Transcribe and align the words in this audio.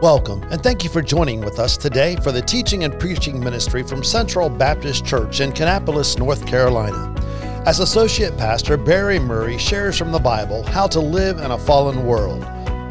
Welcome, 0.00 0.44
and 0.44 0.62
thank 0.62 0.84
you 0.84 0.90
for 0.90 1.02
joining 1.02 1.40
with 1.40 1.58
us 1.58 1.76
today 1.76 2.14
for 2.22 2.30
the 2.30 2.40
teaching 2.40 2.84
and 2.84 2.96
preaching 3.00 3.40
ministry 3.40 3.82
from 3.82 4.04
Central 4.04 4.48
Baptist 4.48 5.04
Church 5.04 5.40
in 5.40 5.50
Kannapolis, 5.50 6.16
North 6.16 6.46
Carolina. 6.46 7.12
As 7.66 7.80
Associate 7.80 8.36
Pastor, 8.36 8.76
Barry 8.76 9.18
Murray 9.18 9.58
shares 9.58 9.98
from 9.98 10.12
the 10.12 10.20
Bible 10.20 10.62
how 10.62 10.86
to 10.86 11.00
live 11.00 11.38
in 11.38 11.50
a 11.50 11.58
fallen 11.58 12.06
world. 12.06 12.42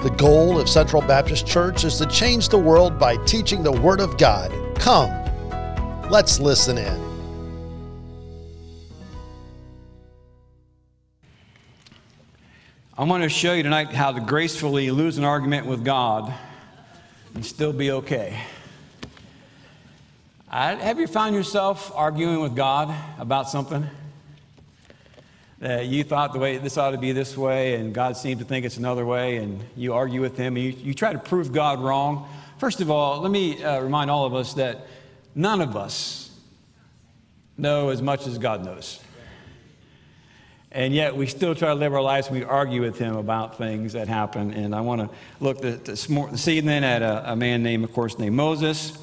The 0.04 0.14
goal 0.18 0.60
of 0.60 0.68
Central 0.68 1.02
Baptist 1.02 1.48
Church 1.48 1.86
is 1.86 1.98
to 2.00 2.06
change 2.08 2.50
the 2.50 2.58
world 2.58 3.00
by 3.00 3.16
teaching 3.24 3.64
the 3.64 3.72
Word 3.72 4.02
of 4.02 4.18
God. 4.18 4.52
Come, 4.78 5.10
let's 6.10 6.42
listen 6.42 6.78
in. 6.78 7.08
I 12.98 13.06
want 13.06 13.24
to 13.24 13.30
show 13.30 13.54
you 13.54 13.64
tonight 13.64 13.94
how 13.94 14.12
to 14.12 14.20
gracefully 14.20 14.92
lose 14.92 15.18
an 15.18 15.24
argument 15.24 15.68
with 15.68 15.86
God 15.86 16.34
and 17.38 17.46
still 17.46 17.72
be 17.72 17.92
okay. 17.92 18.36
I, 20.50 20.74
have 20.74 21.00
you 21.00 21.06
found 21.06 21.36
yourself 21.36 21.92
arguing 21.94 22.42
with 22.42 22.56
God 22.56 22.92
about 23.20 23.48
something? 23.48 23.86
That 25.60 25.86
you 25.86 26.04
thought 26.04 26.34
the 26.34 26.40
way 26.40 26.58
this 26.58 26.80
ought 26.80 26.92
to 26.92 26.98
be 26.98 27.12
this 27.12 27.38
way, 27.38 27.76
and 27.76 27.94
God 27.94 28.18
seemed 28.18 28.40
to 28.40 28.46
think 28.46 28.66
it's 28.66 28.78
another 28.78 29.06
way, 29.06 29.38
and 29.38 29.64
you 29.76 29.94
argue 29.94 30.20
with 30.20 30.36
Him, 30.36 30.58
and 30.58 30.66
you, 30.66 30.72
you 30.72 30.96
try 30.96 31.14
to 31.14 31.20
prove 31.20 31.54
God 31.54 31.80
wrong. 31.80 32.28
First 32.58 32.82
of 32.82 32.90
all, 32.90 33.22
let 33.22 33.30
me 33.30 33.64
uh, 33.64 33.82
remind 33.82 34.10
all 34.10 34.26
of 34.26 34.34
us 34.34 34.56
that 34.56 34.88
none 35.36 35.62
of 35.62 35.78
us 35.78 36.32
know 37.56 37.90
as 37.90 38.02
much 38.02 38.26
as 38.26 38.40
God 38.40 38.66
knows. 38.66 39.00
And 40.72 40.94
yet 40.94 41.16
we 41.16 41.28
still 41.28 41.56
try 41.56 41.70
to 41.70 41.76
live 41.76 41.94
our 41.94 42.02
lives. 42.02 42.28
And 42.28 42.38
we 42.38 42.44
argue 42.44 42.82
with 42.82 42.98
him 42.98 43.16
about 43.16 43.58
things 43.58 43.94
that 43.94 44.08
happen. 44.08 44.54
And 44.54 44.76
I 44.76 44.82
want 44.82 45.02
to 45.02 45.10
look 45.40 45.62
this, 45.62 46.08
this 46.08 46.48
evening 46.48 46.84
at 46.84 47.02
a, 47.02 47.32
a, 47.32 47.36
man 47.36 47.64
named, 47.64 47.84
of 47.84 47.94
course, 47.94 48.20
named 48.20 48.36
Moses, 48.36 48.98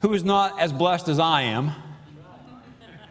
who 0.00 0.12
is 0.12 0.22
not 0.22 0.60
as 0.60 0.72
blessed 0.72 1.08
as 1.08 1.18
I 1.18 1.42
am 1.42 1.72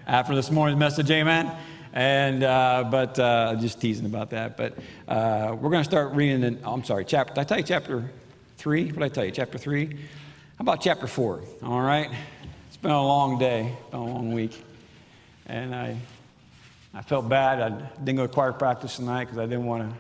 after 0.08 0.33
this 0.36 0.49
morning's 0.49 0.80
message, 0.80 1.11
amen. 1.11 1.52
And 1.91 2.44
uh, 2.44 2.86
but 2.89 3.17
uh, 3.19 3.55
just 3.55 3.81
teasing 3.81 4.05
about 4.05 4.30
that. 4.30 4.55
But 4.55 4.77
uh, 5.08 5.55
we're 5.59 5.69
going 5.69 5.83
to 5.83 5.89
start 5.89 6.14
reading. 6.14 6.43
In, 6.43 6.59
oh, 6.64 6.73
I'm 6.73 6.83
sorry, 6.83 7.03
chapter. 7.03 7.33
Did 7.33 7.41
I 7.41 7.43
tell 7.43 7.58
you 7.58 7.64
chapter 7.64 8.09
three? 8.58 8.86
What 8.86 8.99
did 8.99 9.03
I 9.03 9.09
tell 9.09 9.25
you? 9.25 9.31
Chapter 9.31 9.58
three. 9.58 9.88
How 9.88 10.61
about 10.61 10.81
chapter 10.81 11.08
four? 11.08 11.41
All 11.64 11.81
right. 11.81 12.09
It's 12.67 12.77
been 12.77 12.91
a 12.91 13.03
long 13.03 13.39
day, 13.39 13.75
been 13.89 13.99
a 13.99 14.05
long 14.05 14.31
week, 14.31 14.64
and 15.47 15.73
I 15.73 15.97
I 16.93 17.02
felt 17.02 17.30
bad. 17.30 17.59
I 17.61 17.69
didn't 18.03 18.17
go 18.17 18.27
to 18.27 18.33
choir 18.33 18.53
practice 18.53 18.95
tonight 18.95 19.25
because 19.25 19.38
I 19.38 19.45
didn't 19.45 19.66
want 19.66 19.89
to 19.89 19.95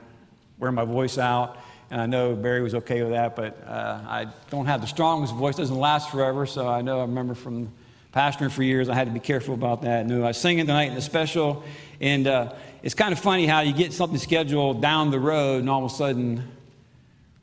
wear 0.57 0.71
my 0.71 0.85
voice 0.85 1.17
out. 1.17 1.57
And 1.89 2.01
I 2.01 2.05
know 2.05 2.35
Barry 2.35 2.61
was 2.61 2.75
okay 2.75 3.01
with 3.01 3.11
that, 3.11 3.35
but 3.35 3.61
uh, 3.65 4.01
I 4.07 4.27
don't 4.49 4.65
have 4.65 4.81
the 4.81 4.87
strongest 4.87 5.33
voice. 5.35 5.55
It 5.55 5.61
doesn't 5.61 5.77
last 5.77 6.09
forever. 6.09 6.45
So 6.45 6.67
I 6.67 6.81
know 6.81 6.99
I 6.99 7.03
remember 7.03 7.33
from 7.33 7.71
pastoring 8.13 8.51
for 8.51 8.63
years, 8.63 8.89
I 8.89 8.95
had 8.95 9.07
to 9.07 9.13
be 9.13 9.19
careful 9.19 9.53
about 9.53 9.83
that. 9.83 9.99
I 9.99 10.03
knew 10.03 10.23
I 10.23 10.27
was 10.27 10.37
singing 10.37 10.65
tonight 10.65 10.89
in 10.89 10.95
the 10.95 11.01
special. 11.01 11.63
And 12.01 12.27
uh, 12.27 12.53
it's 12.83 12.95
kind 12.95 13.13
of 13.13 13.19
funny 13.19 13.45
how 13.45 13.61
you 13.61 13.73
get 13.73 13.93
something 13.93 14.17
scheduled 14.17 14.81
down 14.81 15.11
the 15.11 15.19
road, 15.19 15.59
and 15.59 15.69
all 15.69 15.85
of 15.85 15.91
a 15.91 15.95
sudden 15.95 16.43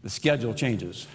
the 0.02 0.10
schedule 0.10 0.52
changes. 0.52 1.06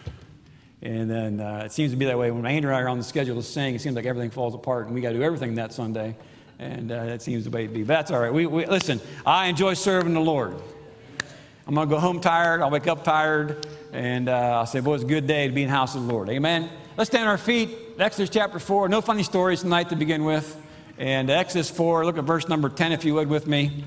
And 0.82 1.10
then 1.10 1.40
uh, 1.40 1.64
it 1.66 1.72
seems 1.72 1.92
to 1.92 1.98
be 1.98 2.06
that 2.06 2.18
way. 2.18 2.32
When 2.32 2.46
Andrew 2.46 2.72
and 2.72 2.78
I 2.78 2.82
are 2.82 2.90
on 2.90 2.98
the 2.98 3.04
schedule 3.04 3.36
to 3.36 3.44
sing, 3.44 3.76
it 3.76 3.82
seems 3.82 3.96
like 3.96 4.06
everything 4.06 4.32
falls 4.32 4.56
apart, 4.56 4.86
and 4.86 4.96
we 4.96 5.02
got 5.02 5.10
to 5.10 5.18
do 5.18 5.24
everything 5.24 5.56
that 5.56 5.74
Sunday 5.74 6.16
and 6.60 6.92
uh, 6.92 7.06
that 7.06 7.22
seems 7.22 7.46
the 7.46 7.50
way 7.50 7.66
to 7.66 7.74
be. 7.74 7.84
But 7.84 7.88
that's 7.88 8.12
all 8.12 8.20
right. 8.20 8.34
We, 8.34 8.46
we, 8.46 8.66
listen, 8.66 9.00
I 9.26 9.48
enjoy 9.48 9.74
serving 9.74 10.14
the 10.14 10.20
Lord. 10.20 10.56
I'm 11.66 11.74
going 11.74 11.88
to 11.88 11.96
go 11.96 12.00
home 12.00 12.20
tired. 12.20 12.62
I'll 12.62 12.70
wake 12.70 12.88
up 12.88 13.04
tired. 13.04 13.66
And 13.94 14.28
uh, 14.28 14.60
I'll 14.60 14.66
say, 14.66 14.82
boy, 14.82 14.96
it's 14.96 15.04
a 15.04 15.08
good 15.08 15.26
day 15.26 15.48
to 15.48 15.54
be 15.54 15.64
in 15.64 15.70
the 15.70 15.76
house 15.76 15.96
of 15.96 16.06
the 16.06 16.14
Lord. 16.14 16.30
Amen. 16.30 16.70
Let's 16.98 17.10
stand 17.10 17.24
on 17.24 17.30
our 17.30 17.38
feet. 17.38 17.70
Exodus 17.98 18.30
chapter 18.30 18.60
4. 18.60 18.90
No 18.90 19.02
funny 19.02 19.24
stories 19.24 19.62
tonight 19.62 19.90
to 19.90 19.96
begin 19.96 20.26
with. 20.26 20.62
And 20.98 21.30
Exodus 21.30 21.70
4, 21.70 22.06
look 22.06 22.18
at 22.18 22.26
verse 22.26 22.50
number 22.50 22.68
10, 22.68 22.92
if 22.92 23.06
you 23.06 23.14
would, 23.16 23.30
with 23.30 23.48
me. 23.48 23.86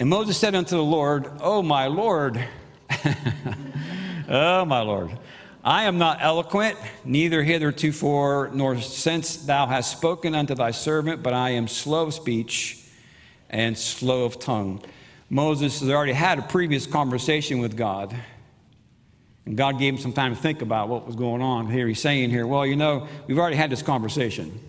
And 0.00 0.08
Moses 0.08 0.36
said 0.36 0.54
unto 0.54 0.76
the 0.76 0.82
Lord, 0.82 1.30
Oh, 1.40 1.62
my 1.62 1.86
Lord. 1.86 2.44
oh, 4.28 4.64
my 4.64 4.80
Lord. 4.80 5.16
I 5.64 5.84
am 5.84 5.98
not 5.98 6.18
eloquent, 6.20 6.78
neither 7.04 7.42
hitherto, 7.42 8.50
nor 8.52 8.80
since 8.80 9.36
thou 9.36 9.66
hast 9.66 9.92
spoken 9.92 10.34
unto 10.34 10.54
thy 10.54 10.70
servant, 10.70 11.22
but 11.22 11.34
I 11.34 11.50
am 11.50 11.66
slow 11.66 12.06
of 12.06 12.14
speech 12.14 12.84
and 13.50 13.76
slow 13.76 14.24
of 14.24 14.38
tongue. 14.38 14.82
Moses 15.30 15.80
has 15.80 15.90
already 15.90 16.12
had 16.12 16.38
a 16.38 16.42
previous 16.42 16.86
conversation 16.86 17.58
with 17.58 17.76
God. 17.76 18.14
And 19.46 19.56
God 19.56 19.78
gave 19.78 19.94
him 19.94 20.00
some 20.00 20.12
time 20.12 20.34
to 20.34 20.40
think 20.40 20.62
about 20.62 20.88
what 20.88 21.06
was 21.06 21.16
going 21.16 21.42
on 21.42 21.70
here. 21.70 21.88
He's 21.88 22.00
saying 22.00 22.30
here, 22.30 22.46
well, 22.46 22.66
you 22.66 22.76
know, 22.76 23.08
we've 23.26 23.38
already 23.38 23.56
had 23.56 23.70
this 23.70 23.82
conversation. 23.82 24.60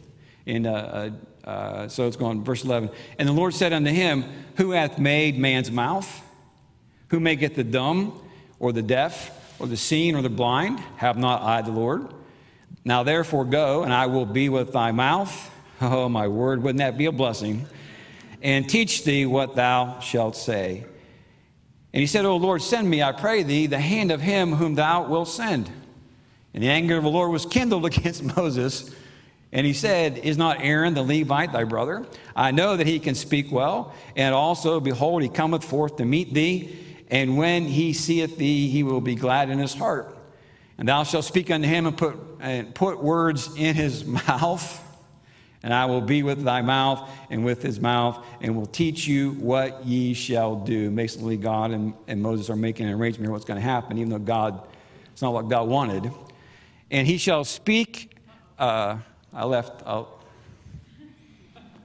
And 0.46 0.66
uh, 0.66 0.72
uh, 0.72 1.10
uh, 1.48 1.88
so 1.88 2.08
it's 2.08 2.18
going, 2.18 2.44
verse 2.44 2.64
11. 2.64 2.90
And 3.18 3.28
the 3.28 3.34
Lord 3.34 3.54
said 3.54 3.74
unto 3.74 3.92
him, 3.92 4.26
Who 4.56 4.72
hath 4.72 4.98
made 4.98 5.38
man's 5.38 5.70
mouth? 5.70 6.22
Who 7.10 7.20
maketh 7.20 7.56
the 7.56 7.64
dumb 7.64 8.22
or 8.58 8.72
the 8.72 8.82
deaf? 8.82 9.39
Or 9.60 9.68
the 9.68 9.78
seeing 9.78 10.16
or 10.16 10.22
the 10.22 10.30
blind? 10.30 10.80
Have 10.98 11.18
not 11.18 11.42
I 11.42 11.62
the 11.62 11.72
Lord? 11.72 12.14
Now 12.86 13.04
therefore 13.04 13.46
go, 13.46 13.84
and 13.84 13.94
I 13.94 14.08
will 14.08 14.26
be 14.26 14.50
with 14.50 14.74
thy 14.74 14.92
mouth. 14.92 15.52
Oh, 15.82 16.10
my 16.10 16.28
word, 16.28 16.62
wouldn't 16.62 16.80
that 16.80 16.98
be 16.98 17.06
a 17.06 17.12
blessing? 17.14 17.66
And 18.42 18.70
teach 18.70 19.06
thee 19.06 19.26
what 19.26 19.56
thou 19.56 20.02
shalt 20.02 20.36
say. 20.36 20.84
And 21.94 22.02
he 22.02 22.06
said, 22.06 22.26
O 22.26 22.36
Lord, 22.36 22.62
send 22.62 22.90
me, 22.90 23.02
I 23.02 23.14
pray 23.14 23.44
thee, 23.44 23.66
the 23.66 23.80
hand 23.80 24.12
of 24.12 24.20
him 24.20 24.52
whom 24.52 24.76
thou 24.76 25.08
wilt 25.08 25.30
send. 25.30 25.72
And 26.54 26.62
the 26.62 26.68
anger 26.68 26.98
of 26.98 27.04
the 27.04 27.10
Lord 27.10 27.32
was 27.32 27.46
kindled 27.46 27.86
against 27.98 28.24
Moses. 28.24 28.94
And 29.54 29.66
he 29.66 29.72
said, 29.72 30.18
Is 30.18 30.38
not 30.38 30.58
Aaron 30.60 30.94
the 30.94 31.02
Levite 31.02 31.54
thy 31.54 31.64
brother? 31.64 32.06
I 32.36 32.52
know 32.52 32.76
that 32.76 32.86
he 32.86 33.00
can 33.00 33.16
speak 33.16 33.52
well. 33.52 33.94
And 34.16 34.36
also, 34.36 34.80
behold, 34.80 35.24
he 35.24 35.30
cometh 35.30 35.64
forth 35.64 35.96
to 35.96 36.04
meet 36.04 36.34
thee 36.34 36.78
and 37.10 37.38
when 37.38 37.66
he 37.66 37.94
seeth 37.94 38.38
thee, 38.38 38.70
he 38.70 38.84
will 38.84 39.02
be 39.02 39.16
glad 39.16 39.50
in 39.50 39.58
his 39.58 39.74
heart. 39.74 40.16
And 40.78 40.88
thou 40.88 41.04
shalt 41.04 41.26
speak 41.26 41.52
unto 41.52 41.68
him 41.68 41.88
and 41.88 41.98
put, 41.98 42.18
and 42.40 42.74
put 42.74 43.04
words 43.04 43.54
in 43.58 43.76
his 43.76 44.06
mouth. 44.28 44.86
And 45.62 45.74
I 45.74 45.86
will 45.86 46.02
be 46.02 46.24
with 46.24 46.44
thy 46.44 46.62
mouth 46.62 47.10
and 47.30 47.44
with 47.44 47.62
his 47.62 47.82
mouth, 47.82 48.26
and 48.40 48.56
will 48.56 48.66
teach 48.66 49.06
you 49.06 49.32
what 49.32 49.86
ye 49.86 50.14
shall 50.14 50.56
do. 50.56 50.90
Basically, 50.90 51.36
God 51.36 51.72
and, 51.72 51.94
and 52.08 52.22
Moses 52.22 52.50
are 52.50 52.56
making 52.56 52.88
an 52.88 52.94
arrangement 52.94 53.26
here 53.26 53.34
what's 53.34 53.44
going 53.44 53.60
to 53.60 53.66
happen, 53.66 53.98
even 53.98 54.10
though 54.10 54.20
God, 54.20 54.66
it's 55.12 55.22
not 55.22 55.34
what 55.34 55.50
God 55.50 55.68
wanted. 55.68 56.12
And 56.92 57.06
he 57.06 57.18
shall 57.18 57.44
speak. 57.44 58.16
Uh, 58.58 59.00
I 59.34 59.44
left. 59.44 59.84
I'll, 59.86 60.20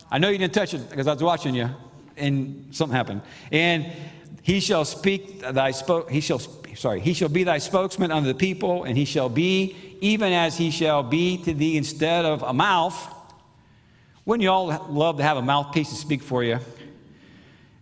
I 0.09 0.19
know 0.19 0.29
you 0.29 0.39
didn't 0.39 0.55
touch 0.55 0.73
it 0.75 0.89
because 0.89 1.09
I 1.09 1.15
was 1.15 1.23
watching 1.23 1.57
you, 1.57 1.69
and 2.17 2.69
something 2.71 2.95
happened. 2.95 3.23
And 3.51 3.93
he 4.45 4.61
shall 4.61 4.85
speak 4.85 5.41
thy 5.41 5.71
spoke, 5.71 6.11
he 6.11 6.21
shall, 6.21 6.39
sorry, 6.75 7.01
he 7.01 7.15
shall 7.15 7.31
be 7.31 7.45
thy 7.45 7.57
spokesman 7.57 8.13
unto 8.13 8.29
the 8.29 8.35
people, 8.35 8.85
and 8.85 8.95
he 8.95 9.07
shall 9.07 9.31
be, 9.31 9.75
even 10.03 10.35
as 10.35 10.59
he 10.59 10.71
shall 10.71 11.03
be 11.03 11.39
to 11.45 11.55
thee 11.55 11.79
instead 11.79 12.27
of 12.27 12.43
a 12.43 12.53
mouth. 12.53 12.95
Wouldn't 14.27 14.43
you 14.43 14.51
all 14.51 14.67
love 14.91 15.17
to 15.17 15.23
have 15.23 15.39
a 15.39 15.43
mouthpiece 15.43 15.89
to 15.89 15.95
speak 15.95 16.23
for 16.23 16.45
you? 16.45 16.59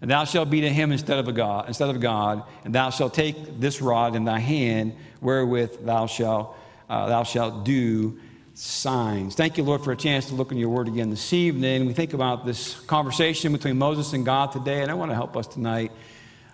And 0.00 0.09
thou 0.09 0.25
shalt 0.25 0.50
be 0.50 0.61
to 0.61 0.69
him 0.69 0.93
instead 0.93 1.19
of 1.19 1.27
a 1.27 1.33
God, 1.33 1.67
instead 1.67 1.89
of 1.89 2.00
God, 2.00 2.45
and 2.65 2.73
thou 2.73 2.91
shalt 2.91 3.12
take 3.12 3.59
this 3.59 3.83
rod 3.83 4.15
in 4.15 4.25
thy 4.25 4.39
hand, 4.39 4.94
wherewith 5.21 5.84
thou 5.84 6.06
shalt 6.06 6.56
uh, 6.89 7.09
thou 7.09 7.25
shalt 7.25 7.65
do 7.65 8.21
signs. 8.55 9.34
Thank 9.34 9.59
you, 9.59 9.65
Lord, 9.65 9.83
for 9.83 9.91
a 9.91 9.97
chance 9.97 10.27
to 10.27 10.37
look 10.37 10.53
in 10.53 10.59
your 10.59 10.69
word 10.69 10.87
again 10.87 11.11
this 11.11 11.33
evening. 11.33 11.87
We 11.87 11.93
think 11.93 12.12
about 12.12 12.47
this 12.47 12.79
conversation 12.83 13.50
between 13.50 13.79
Moses 13.79 14.12
and 14.12 14.25
God 14.25 14.53
today, 14.53 14.83
and 14.83 14.93
I 14.93 14.94
want 14.94 15.11
to 15.11 15.17
help 15.17 15.37
us 15.37 15.49
tonight 15.49 15.91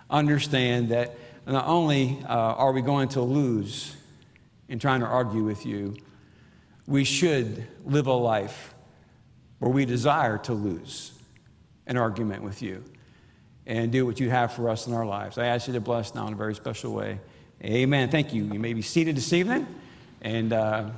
understand 0.09 0.89
that 0.89 1.17
not 1.45 1.67
only 1.67 2.17
uh, 2.27 2.33
are 2.33 2.71
we 2.71 2.81
going 2.81 3.09
to 3.09 3.21
lose 3.21 3.95
in 4.67 4.79
trying 4.79 4.99
to 4.99 5.05
argue 5.05 5.43
with 5.43 5.65
you, 5.65 5.95
we 6.87 7.03
should 7.03 7.67
live 7.85 8.07
a 8.07 8.13
life 8.13 8.73
where 9.59 9.71
we 9.71 9.85
desire 9.85 10.37
to 10.37 10.53
lose 10.53 11.11
an 11.87 11.97
argument 11.97 12.43
with 12.43 12.61
you 12.61 12.83
and 13.65 13.91
do 13.91 14.05
what 14.05 14.19
you 14.19 14.29
have 14.29 14.53
for 14.53 14.69
us 14.69 14.87
in 14.87 14.93
our 14.93 15.05
lives. 15.05 15.37
I 15.37 15.45
ask 15.45 15.67
you 15.67 15.73
to 15.73 15.81
bless 15.81 16.15
now 16.15 16.27
in 16.27 16.33
a 16.33 16.35
very 16.35 16.55
special 16.55 16.93
way. 16.93 17.19
Amen. 17.63 18.09
Thank 18.09 18.33
you. 18.33 18.43
You 18.45 18.59
may 18.59 18.73
be 18.73 18.81
seated 18.81 19.17
this 19.17 19.33
evening. 19.33 19.67
And 20.21 20.53
uh, 20.53 20.89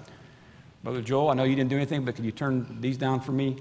Brother 0.84 1.02
Joel, 1.02 1.30
I 1.30 1.34
know 1.34 1.44
you 1.44 1.56
didn't 1.56 1.70
do 1.70 1.76
anything, 1.76 2.06
but 2.06 2.16
could 2.16 2.26
you 2.26 2.32
turn 2.32 2.80
these 2.82 2.98
down 2.98 3.20
for 3.20 3.32
me? 3.32 3.58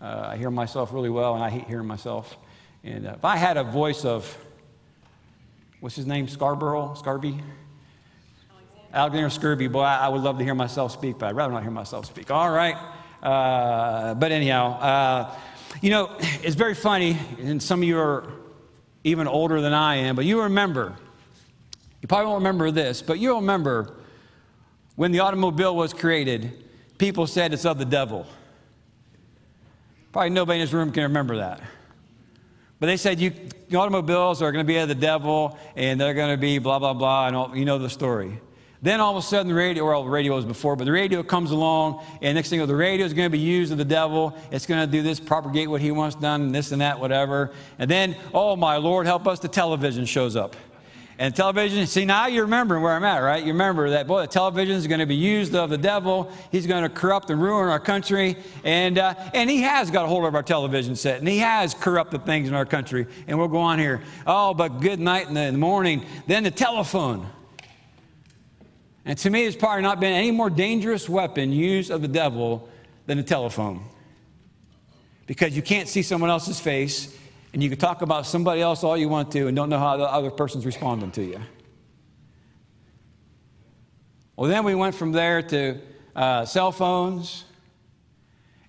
Uh, 0.00 0.28
I 0.32 0.36
hear 0.36 0.50
myself 0.50 0.92
really 0.92 1.10
well, 1.10 1.34
and 1.34 1.42
I 1.42 1.50
hate 1.50 1.66
hearing 1.66 1.86
myself. 1.86 2.36
And 2.82 3.06
uh, 3.06 3.14
if 3.16 3.24
I 3.24 3.36
had 3.36 3.56
a 3.56 3.64
voice 3.64 4.04
of 4.04 4.36
what's 5.84 5.96
his 5.96 6.06
name? 6.06 6.26
Scarborough? 6.26 6.94
Scarby? 6.96 7.42
Alexander 8.94 9.28
Scourby. 9.28 9.68
Boy, 9.68 9.82
I, 9.82 10.06
I, 10.06 10.08
would 10.08 10.22
love 10.22 10.38
to 10.38 10.44
hear 10.44 10.54
myself 10.54 10.92
speak, 10.92 11.18
but 11.18 11.26
I'd 11.26 11.36
rather 11.36 11.52
not 11.52 11.60
hear 11.60 11.70
myself 11.70 12.06
speak. 12.06 12.30
All 12.30 12.50
right. 12.50 12.74
Uh, 13.22 14.14
but 14.14 14.32
anyhow, 14.32 14.80
uh, 14.80 15.34
you 15.82 15.90
know, 15.90 16.16
it's 16.18 16.56
very 16.56 16.74
funny, 16.74 17.18
and 17.38 17.62
some 17.62 17.82
of 17.82 17.84
you 17.86 17.98
are 17.98 18.32
even 19.04 19.28
older 19.28 19.60
than 19.60 19.74
I 19.74 19.96
am, 19.96 20.16
but 20.16 20.24
you 20.24 20.40
remember, 20.40 20.96
you 22.00 22.08
probably 22.08 22.28
won't 22.28 22.38
remember 22.38 22.70
this, 22.70 23.02
but 23.02 23.18
you 23.18 23.34
remember 23.34 23.92
When 24.96 25.12
the 25.12 25.20
automobile 25.20 25.76
was 25.76 25.92
created, 25.92 26.64
people 26.96 27.26
said 27.26 27.52
it's 27.52 27.66
of 27.66 27.76
the 27.76 27.84
devil. 27.84 28.26
Probably 30.12 30.30
nobody 30.30 30.60
in 30.60 30.64
this 30.64 30.72
room 30.72 30.92
can 30.92 31.02
remember 31.02 31.36
that. 31.36 31.60
But 32.84 32.88
they 32.88 32.98
said 32.98 33.18
you, 33.18 33.32
automobiles 33.74 34.42
are 34.42 34.52
going 34.52 34.62
to 34.62 34.68
be 34.70 34.76
of 34.76 34.88
the 34.88 34.94
devil 34.94 35.56
and 35.74 35.98
they're 35.98 36.12
going 36.12 36.32
to 36.32 36.36
be 36.36 36.58
blah, 36.58 36.78
blah, 36.78 36.92
blah, 36.92 37.28
and 37.28 37.34
all, 37.34 37.56
you 37.56 37.64
know 37.64 37.78
the 37.78 37.88
story. 37.88 38.38
Then 38.82 39.00
all 39.00 39.16
of 39.16 39.24
a 39.24 39.26
sudden 39.26 39.48
the 39.48 39.54
radio, 39.54 39.86
well, 39.86 40.04
radio 40.04 40.36
was 40.36 40.44
before, 40.44 40.76
but 40.76 40.84
the 40.84 40.92
radio 40.92 41.22
comes 41.22 41.50
along, 41.50 42.04
and 42.20 42.34
next 42.34 42.50
thing 42.50 42.58
you 42.58 42.62
know, 42.62 42.66
the 42.66 42.76
radio 42.76 43.06
is 43.06 43.14
going 43.14 43.24
to 43.24 43.32
be 43.32 43.38
used 43.38 43.72
of 43.72 43.78
the 43.78 43.86
devil. 43.86 44.36
It's 44.50 44.66
going 44.66 44.84
to 44.84 44.86
do 44.86 45.00
this, 45.00 45.18
propagate 45.18 45.70
what 45.70 45.80
he 45.80 45.92
wants 45.92 46.14
done, 46.14 46.42
and 46.42 46.54
this 46.54 46.72
and 46.72 46.82
that, 46.82 47.00
whatever. 47.00 47.52
And 47.78 47.90
then, 47.90 48.18
oh 48.34 48.54
my 48.54 48.76
Lord, 48.76 49.06
help 49.06 49.26
us, 49.26 49.40
the 49.40 49.48
television 49.48 50.04
shows 50.04 50.36
up. 50.36 50.54
And 51.16 51.34
television, 51.34 51.86
see, 51.86 52.04
now 52.04 52.26
you're 52.26 52.44
remembering 52.44 52.82
where 52.82 52.92
I'm 52.92 53.04
at, 53.04 53.18
right? 53.18 53.40
You 53.40 53.52
remember 53.52 53.90
that, 53.90 54.08
boy, 54.08 54.22
the 54.22 54.26
television 54.26 54.74
is 54.74 54.88
going 54.88 54.98
to 54.98 55.06
be 55.06 55.14
used 55.14 55.54
of 55.54 55.70
the 55.70 55.78
devil. 55.78 56.32
He's 56.50 56.66
going 56.66 56.82
to 56.82 56.88
corrupt 56.88 57.30
and 57.30 57.40
ruin 57.40 57.68
our 57.68 57.78
country. 57.78 58.36
And, 58.64 58.98
uh, 58.98 59.14
and 59.32 59.48
he 59.48 59.62
has 59.62 59.92
got 59.92 60.06
a 60.06 60.08
hold 60.08 60.24
of 60.24 60.34
our 60.34 60.42
television 60.42 60.96
set, 60.96 61.20
and 61.20 61.28
he 61.28 61.38
has 61.38 61.72
corrupted 61.72 62.26
things 62.26 62.48
in 62.48 62.54
our 62.54 62.66
country. 62.66 63.06
And 63.28 63.38
we'll 63.38 63.46
go 63.46 63.58
on 63.58 63.78
here. 63.78 64.02
Oh, 64.26 64.54
but 64.54 64.80
good 64.80 64.98
night 64.98 65.28
in 65.28 65.34
the, 65.34 65.42
in 65.42 65.54
the 65.54 65.60
morning. 65.60 66.04
Then 66.26 66.42
the 66.42 66.50
telephone. 66.50 67.28
And 69.04 69.16
to 69.18 69.30
me, 69.30 69.42
there's 69.42 69.54
probably 69.54 69.82
not 69.82 70.00
been 70.00 70.12
any 70.12 70.32
more 70.32 70.50
dangerous 70.50 71.08
weapon 71.08 71.52
used 71.52 71.92
of 71.92 72.02
the 72.02 72.08
devil 72.08 72.68
than 73.06 73.18
the 73.18 73.24
telephone. 73.24 73.84
Because 75.26 75.54
you 75.54 75.62
can't 75.62 75.88
see 75.88 76.02
someone 76.02 76.30
else's 76.30 76.58
face, 76.58 77.16
and 77.54 77.62
you 77.62 77.70
can 77.70 77.78
talk 77.78 78.02
about 78.02 78.26
somebody 78.26 78.60
else 78.60 78.84
all 78.84 78.96
you 78.96 79.08
want 79.08 79.32
to 79.32 79.46
and 79.46 79.56
don't 79.56 79.70
know 79.70 79.78
how 79.78 79.96
the 79.96 80.04
other 80.04 80.30
person's 80.30 80.66
responding 80.66 81.10
to 81.12 81.24
you. 81.24 81.40
Well, 84.36 84.50
then 84.50 84.64
we 84.64 84.74
went 84.74 84.94
from 84.94 85.12
there 85.12 85.40
to 85.40 85.80
uh, 86.14 86.44
cell 86.44 86.72
phones, 86.72 87.44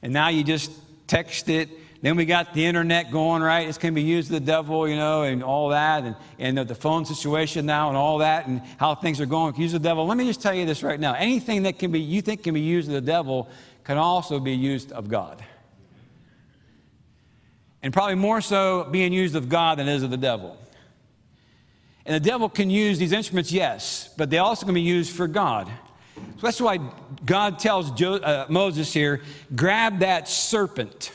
and 0.01 0.13
now 0.13 0.29
you 0.29 0.45
just 0.45 0.71
text 1.07 1.49
it 1.49 1.69
then 2.05 2.17
we 2.17 2.25
got 2.25 2.53
the 2.53 2.63
internet 2.63 3.09
going, 3.09 3.41
right? 3.41 3.67
It's 3.67 3.79
going 3.79 3.91
to 3.91 3.95
be 3.95 4.05
used 4.05 4.27
to 4.27 4.35
the 4.35 4.39
devil, 4.39 4.87
you 4.87 4.95
know, 4.95 5.23
and 5.23 5.43
all 5.43 5.69
that, 5.69 6.03
and, 6.03 6.15
and 6.37 6.55
the, 6.55 6.75
phone 6.75 7.03
situation 7.03 7.65
now 7.65 7.87
and 7.87 7.97
all 7.97 8.19
that, 8.19 8.45
and 8.45 8.61
how 8.77 8.93
things 8.93 9.19
are 9.19 9.25
going. 9.25 9.55
Use 9.55 9.71
the 9.71 9.79
devil. 9.79 10.05
Let 10.05 10.15
me 10.15 10.27
just 10.27 10.39
tell 10.39 10.53
you 10.53 10.67
this 10.67 10.83
right 10.83 10.99
now. 10.99 11.15
Anything 11.15 11.63
that 11.63 11.79
can 11.79 11.91
be 11.91 11.99
you 11.99 12.21
think 12.21 12.43
can 12.43 12.53
be 12.53 12.61
used 12.61 12.89
of 12.89 12.93
the 12.93 13.01
devil 13.01 13.49
can 13.83 13.97
also 13.97 14.39
be 14.39 14.51
used 14.51 14.91
of 14.91 15.07
God. 15.09 15.43
And 17.85 17.93
probably 17.93 18.15
more 18.15 18.41
so 18.41 18.89
being 18.91 19.13
used 19.13 19.37
of 19.37 19.47
God 19.47 19.77
than 19.79 19.87
it 19.87 19.93
is 19.93 20.03
of 20.03 20.09
the 20.09 20.17
devil. 20.17 20.57
And 22.05 22.13
the 22.13 22.29
devil 22.29 22.49
can 22.49 22.69
use 22.69 22.99
these 22.99 23.13
instruments, 23.13 23.53
yes, 23.53 24.13
but 24.17 24.29
they 24.29 24.39
also 24.39 24.65
can 24.65 24.75
be 24.75 24.81
used 24.81 25.15
for 25.15 25.27
God. 25.27 25.71
So 26.17 26.41
that's 26.41 26.59
why 26.59 26.79
God 27.25 27.59
tells 27.59 27.91
jo- 27.91 28.15
uh, 28.15 28.47
Moses 28.49 28.91
here 28.91 29.21
grab 29.55 29.99
that 29.99 30.27
serpent 30.27 31.11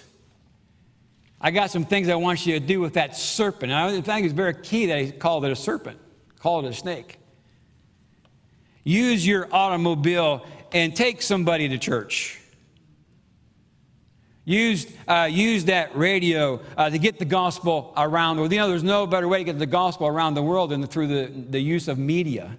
I 1.41 1.51
got 1.51 1.71
some 1.71 1.85
things 1.87 2.11
I 2.11 2.17
want 2.17 2.45
you 2.45 2.61
to 2.61 2.65
do 2.65 2.81
with 2.81 2.95
that 2.95 3.17
serpent. 3.17 3.73
And 3.73 3.81
I 3.81 4.01
think 4.03 4.27
it's 4.27 4.35
very 4.35 4.55
key 4.55 4.87
that 4.87 5.01
he 5.01 5.11
called 5.11 5.45
it 5.47 5.51
a 5.51 5.57
serpent, 5.57 5.99
called 6.39 6.67
it 6.67 6.69
a 6.69 6.75
snake. 6.75 7.19
Use 8.85 9.27
your 9.27 9.49
automobile 9.51 10.45
and 10.73 10.95
take 10.95 11.23
somebody 11.23 11.69
to 11.71 11.79
church. 11.79 12.40
Use, 14.51 14.89
uh, 15.07 15.29
use 15.31 15.67
that 15.67 15.97
radio 15.97 16.61
uh, 16.77 16.91
to 16.91 16.99
get 16.99 17.21
the 17.21 17.25
gospel 17.25 17.93
around 17.97 18.35
the 18.35 18.43
world. 18.43 18.53
You 18.53 18.59
know, 18.59 18.69
there's 18.69 18.83
no 18.83 19.07
better 19.07 19.29
way 19.29 19.39
to 19.39 19.45
get 19.45 19.61
the 19.61 19.65
gospel 19.65 20.09
around 20.09 20.35
the 20.35 20.43
world 20.43 20.71
than 20.71 20.85
through 20.89 21.07
the, 21.07 21.27
the 21.51 21.61
use 21.61 21.87
of 21.87 21.99
media, 21.99 22.59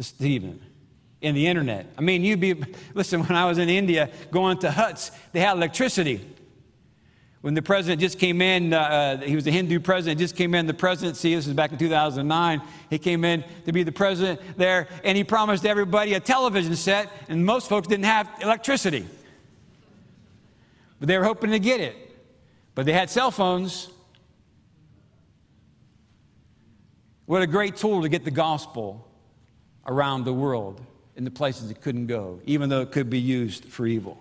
Stephen, 0.00 0.62
in 1.20 1.34
the 1.34 1.46
internet. 1.46 1.92
I 1.98 2.00
mean, 2.00 2.24
you'd 2.24 2.40
be, 2.40 2.54
listen, 2.94 3.20
when 3.20 3.36
I 3.36 3.44
was 3.44 3.58
in 3.58 3.68
India 3.68 4.08
going 4.30 4.56
to 4.60 4.70
huts, 4.70 5.10
they 5.32 5.40
had 5.40 5.58
electricity. 5.58 6.26
When 7.42 7.52
the 7.52 7.60
president 7.60 8.00
just 8.00 8.18
came 8.18 8.40
in, 8.40 8.72
uh, 8.72 8.78
uh, 8.78 9.16
he 9.18 9.34
was 9.34 9.46
a 9.46 9.50
Hindu 9.50 9.80
president, 9.80 10.18
just 10.18 10.36
came 10.36 10.54
in 10.54 10.66
the 10.66 10.72
presidency. 10.72 11.34
This 11.34 11.44
was 11.44 11.54
back 11.54 11.70
in 11.70 11.76
2009. 11.76 12.62
He 12.88 12.98
came 12.98 13.26
in 13.26 13.44
to 13.66 13.72
be 13.72 13.82
the 13.82 13.92
president 13.92 14.40
there, 14.56 14.88
and 15.04 15.18
he 15.18 15.22
promised 15.22 15.66
everybody 15.66 16.14
a 16.14 16.20
television 16.20 16.74
set, 16.74 17.12
and 17.28 17.44
most 17.44 17.68
folks 17.68 17.88
didn't 17.88 18.06
have 18.06 18.26
electricity. 18.40 19.06
But 21.04 21.08
they 21.08 21.18
were 21.18 21.24
hoping 21.24 21.50
to 21.50 21.58
get 21.58 21.82
it. 21.82 21.94
But 22.74 22.86
they 22.86 22.94
had 22.94 23.10
cell 23.10 23.30
phones. 23.30 23.90
What 27.26 27.42
a 27.42 27.46
great 27.46 27.76
tool 27.76 28.00
to 28.00 28.08
get 28.08 28.24
the 28.24 28.30
gospel 28.30 29.06
around 29.86 30.24
the 30.24 30.32
world 30.32 30.80
in 31.14 31.24
the 31.24 31.30
places 31.30 31.70
it 31.70 31.82
couldn't 31.82 32.06
go, 32.06 32.40
even 32.46 32.70
though 32.70 32.80
it 32.80 32.90
could 32.90 33.10
be 33.10 33.20
used 33.20 33.66
for 33.66 33.86
evil. 33.86 34.18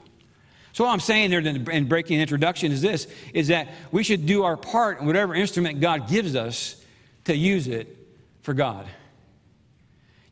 So, 0.74 0.84
what 0.84 0.92
I'm 0.92 1.00
saying 1.00 1.30
there 1.30 1.40
in 1.40 1.88
breaking 1.88 2.20
introduction 2.20 2.74
is 2.74 2.82
this 2.82 3.08
is 3.34 3.48
that 3.48 3.70
we 3.94 4.04
should 4.04 4.26
do 4.26 4.44
our 4.44 4.58
part 4.58 5.00
in 5.00 5.06
whatever 5.06 5.34
instrument 5.34 5.80
God 5.80 6.10
gives 6.10 6.36
us 6.36 6.84
to 7.24 7.34
use 7.34 7.70
it 7.70 7.98
for 8.42 8.54
God. 8.54 8.86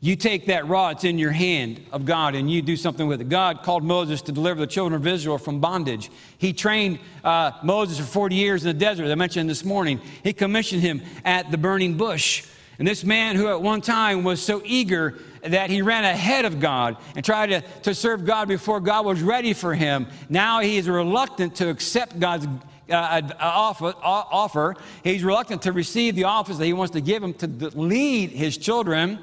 You 0.04 0.16
take 0.16 0.46
that 0.46 0.66
rod, 0.66 0.96
it's 0.96 1.04
in 1.04 1.16
your 1.16 1.30
hand 1.30 1.86
of 1.92 2.04
God, 2.04 2.34
and 2.34 2.50
you 2.50 2.60
do 2.60 2.76
something 2.76 3.06
with 3.06 3.20
it. 3.20 3.28
God 3.28 3.62
called 3.62 3.84
Moses 3.84 4.20
to 4.22 4.32
deliver 4.32 4.58
the 4.58 4.66
children 4.66 5.00
of 5.00 5.06
Israel 5.06 5.38
from 5.38 5.60
bondage. 5.60 6.10
He 6.38 6.52
trained 6.52 6.98
uh, 7.22 7.52
Moses 7.62 8.00
for 8.00 8.04
40 8.04 8.34
years 8.34 8.64
in 8.64 8.76
the 8.76 8.84
desert, 8.84 9.04
as 9.04 9.12
I 9.12 9.14
mentioned 9.14 9.48
this 9.48 9.64
morning. 9.64 10.00
He 10.24 10.32
commissioned 10.32 10.82
him 10.82 11.02
at 11.24 11.52
the 11.52 11.56
burning 11.56 11.96
bush. 11.96 12.44
And 12.80 12.88
this 12.88 13.04
man, 13.04 13.36
who 13.36 13.46
at 13.46 13.62
one 13.62 13.80
time 13.80 14.24
was 14.24 14.42
so 14.42 14.60
eager 14.64 15.20
that 15.44 15.70
he 15.70 15.82
ran 15.82 16.02
ahead 16.02 16.46
of 16.46 16.58
God 16.58 16.96
and 17.14 17.24
tried 17.24 17.50
to, 17.50 17.60
to 17.82 17.94
serve 17.94 18.24
God 18.24 18.48
before 18.48 18.80
God 18.80 19.06
was 19.06 19.22
ready 19.22 19.52
for 19.52 19.72
him. 19.72 20.08
Now 20.28 20.58
he 20.58 20.78
is 20.78 20.88
reluctant 20.88 21.54
to 21.56 21.68
accept 21.68 22.18
God's 22.18 22.48
uh, 22.90 22.94
uh 22.94 23.22
offer, 23.38 23.94
offer. 24.02 24.74
He's 25.04 25.22
reluctant 25.22 25.62
to 25.62 25.70
receive 25.70 26.16
the 26.16 26.24
office 26.24 26.58
that 26.58 26.66
he 26.66 26.72
wants 26.72 26.90
to 26.94 27.00
give 27.00 27.22
him 27.22 27.34
to 27.34 27.46
lead 27.46 28.30
his 28.30 28.58
children. 28.58 29.20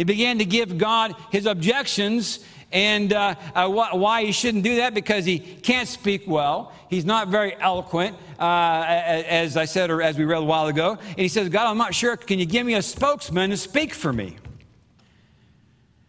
He 0.00 0.04
began 0.04 0.38
to 0.38 0.46
give 0.46 0.78
God 0.78 1.14
his 1.30 1.44
objections 1.44 2.42
and 2.72 3.12
uh, 3.12 3.34
uh, 3.54 3.68
wh- 3.68 3.94
why 3.94 4.24
he 4.24 4.32
shouldn't 4.32 4.64
do 4.64 4.76
that 4.76 4.94
because 4.94 5.26
he 5.26 5.38
can't 5.38 5.86
speak 5.86 6.22
well. 6.26 6.72
He's 6.88 7.04
not 7.04 7.28
very 7.28 7.54
eloquent, 7.60 8.16
uh, 8.38 8.82
as 8.86 9.58
I 9.58 9.66
said 9.66 9.90
or 9.90 10.00
as 10.00 10.16
we 10.16 10.24
read 10.24 10.38
a 10.38 10.42
while 10.42 10.68
ago. 10.68 10.96
And 11.06 11.18
he 11.18 11.28
says, 11.28 11.50
God, 11.50 11.66
I'm 11.66 11.76
not 11.76 11.94
sure. 11.94 12.16
Can 12.16 12.38
you 12.38 12.46
give 12.46 12.64
me 12.64 12.76
a 12.76 12.82
spokesman 12.82 13.50
to 13.50 13.58
speak 13.58 13.92
for 13.92 14.10
me? 14.10 14.38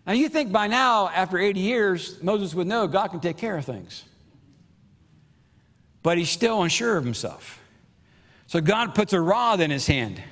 Now, 0.07 0.13
you 0.13 0.29
think 0.29 0.53
by 0.53 0.67
now, 0.67 1.10
after 1.10 1.38
80 1.38 1.60
years, 1.60 2.24
Moses 2.24 2.55
would 2.55 2.67
know 2.67 2.88
God 2.88 3.10
can 3.10 3.19
take 3.19 3.36
care 3.36 3.57
of 3.57 3.65
things. 3.65 4.05
But 6.01 6.17
he's 6.17 6.29
still 6.29 6.63
unsure 6.63 6.95
of 6.95 7.03
himself. 7.03 7.60
So 8.48 8.62
God 8.62 8.95
puts 8.95 9.12
a 9.12 9.19
rod 9.19 9.60
in 9.60 9.69
his 9.69 9.86
hand. 9.86 10.24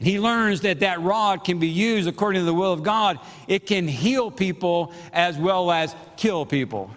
He 0.00 0.18
learns 0.18 0.62
that 0.62 0.80
that 0.80 1.02
rod 1.02 1.44
can 1.44 1.58
be 1.58 1.68
used 1.68 2.08
according 2.08 2.40
to 2.40 2.46
the 2.46 2.54
will 2.54 2.72
of 2.72 2.82
God. 2.82 3.20
It 3.46 3.66
can 3.66 3.86
heal 3.86 4.30
people 4.30 4.94
as 5.12 5.36
well 5.36 5.70
as 5.70 5.94
kill 6.16 6.46
people. 6.46 6.90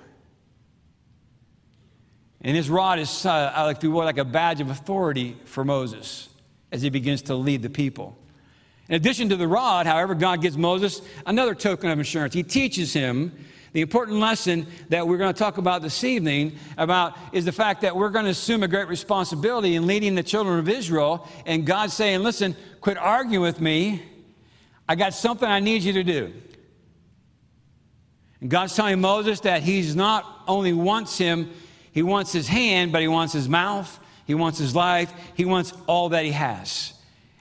And 2.42 2.56
his 2.56 2.70
rod 2.70 3.00
is 3.00 3.26
uh, 3.26 3.54
like, 3.58 3.84
like 3.84 4.18
a 4.18 4.26
badge 4.26 4.62
of 4.62 4.70
authority 4.70 5.38
for 5.44 5.66
Moses 5.66 6.30
as 6.72 6.82
he 6.82 6.90
begins 6.90 7.24
to 7.24 7.36
lead 7.36 7.62
the 7.62 7.70
people. 7.70 8.18
In 8.88 8.96
addition 8.96 9.30
to 9.30 9.36
the 9.36 9.48
rod, 9.48 9.86
however, 9.86 10.16
God 10.16 10.42
gives 10.42 10.58
Moses 10.58 11.02
another 11.26 11.56
token 11.56 11.90
of 11.90 12.00
assurance. 12.00 12.34
He 12.34 12.44
teaches 12.44 12.94
him 12.94 13.34
the 13.74 13.82
important 13.82 14.20
lesson 14.20 14.68
that 14.90 15.08
we're 15.08 15.18
going 15.18 15.34
to 15.34 15.38
talk 15.38 15.58
about 15.58 15.82
this 15.82 16.04
evening 16.04 16.58
about 16.78 17.18
is 17.32 17.46
the 17.46 17.52
fact 17.52 17.82
that 17.82 17.96
we're 17.96 18.10
going 18.10 18.26
to 18.26 18.32
assume 18.32 18.64
a 18.64 18.68
great 18.68 18.88
responsibility 18.88 19.76
in 19.76 19.88
leading 19.88 20.16
the 20.16 20.24
children 20.24 20.60
of 20.60 20.70
Israel. 20.70 21.28
And 21.46 21.66
God 21.66 21.92
saying, 21.92 22.22
listen, 22.22 22.56
quit 22.82 22.98
arguing 22.98 23.42
with 23.42 23.60
me. 23.60 24.04
I 24.88 24.96
got 24.96 25.14
something 25.14 25.48
I 25.48 25.60
need 25.60 25.82
you 25.82 25.94
to 25.94 26.04
do. 26.04 26.34
And 28.42 28.50
God's 28.50 28.76
telling 28.76 29.02
Moses 29.02 29.40
that 29.42 29.64
he's 29.64 29.96
not 29.96 30.44
only 30.48 30.74
wants 30.74 31.18
him, 31.18 31.52
he 31.92 32.04
wants 32.04 32.32
his 32.32 32.48
hand, 32.48 32.92
but 32.92 33.02
he 33.02 33.08
wants 33.08 33.34
his 33.34 33.50
mouth, 33.50 34.00
he 34.26 34.36
wants 34.36 34.60
his 34.60 34.76
life, 34.76 35.14
he 35.36 35.46
wants 35.46 35.74
all 35.88 36.10
that 36.10 36.26
he 36.26 36.32
has. 36.32 36.94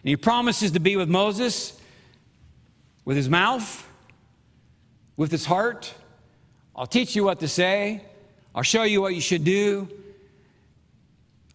And 0.03 0.09
he 0.09 0.17
promises 0.17 0.73
to 0.73 0.81
be 0.81 0.97
with 0.97 1.09
Moses 1.09 1.79
with 3.05 3.17
his 3.17 3.29
mouth, 3.29 3.89
with 5.17 5.31
his 5.31 5.45
heart. 5.45 5.95
I'll 6.75 6.87
teach 6.87 7.15
you 7.15 7.25
what 7.25 7.41
to 7.41 7.49
say. 7.49 8.03
I'll 8.55 8.63
show 8.63 8.83
you 8.83 9.01
what 9.01 9.15
you 9.15 9.21
should 9.21 9.45
do. 9.45 9.89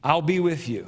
I'll 0.04 0.22
be 0.22 0.40
with 0.40 0.70
you. 0.70 0.88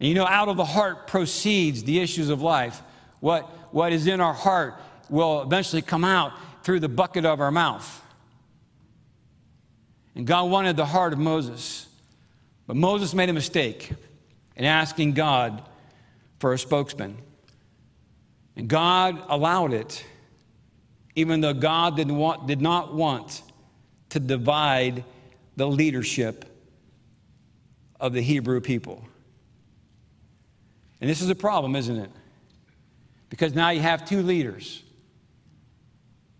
And 0.00 0.08
you 0.08 0.14
know, 0.14 0.26
out 0.26 0.48
of 0.48 0.56
the 0.56 0.64
heart 0.64 1.06
proceeds 1.06 1.84
the 1.84 2.00
issues 2.00 2.28
of 2.28 2.42
life. 2.42 2.82
What, 3.20 3.44
what 3.72 3.92
is 3.92 4.06
in 4.06 4.20
our 4.20 4.32
heart 4.32 4.74
will 5.08 5.42
eventually 5.42 5.82
come 5.82 6.04
out 6.04 6.32
through 6.64 6.80
the 6.80 6.88
bucket 6.88 7.24
of 7.24 7.40
our 7.40 7.50
mouth. 7.50 8.02
And 10.14 10.26
God 10.26 10.50
wanted 10.50 10.76
the 10.76 10.86
heart 10.86 11.12
of 11.12 11.18
Moses. 11.18 11.86
But 12.66 12.76
Moses 12.76 13.14
made 13.14 13.28
a 13.28 13.32
mistake 13.32 13.92
in 14.56 14.64
asking 14.64 15.12
God 15.12 15.62
for 16.38 16.52
a 16.52 16.58
spokesman. 16.58 17.16
And 18.56 18.68
God 18.68 19.22
allowed 19.28 19.72
it. 19.72 20.04
Even 21.14 21.40
though 21.40 21.54
God 21.54 21.96
did, 21.96 22.10
want, 22.10 22.46
did 22.46 22.60
not 22.60 22.94
want 22.94 23.42
to 24.10 24.20
divide 24.20 25.04
the 25.56 25.66
leadership 25.66 26.44
of 28.00 28.12
the 28.12 28.22
Hebrew 28.22 28.60
people. 28.60 29.04
And 31.00 31.10
this 31.10 31.20
is 31.20 31.28
a 31.28 31.34
problem, 31.34 31.76
isn't 31.76 31.96
it? 31.96 32.10
Because 33.28 33.54
now 33.54 33.70
you 33.70 33.80
have 33.80 34.04
two 34.04 34.22
leaders. 34.22 34.82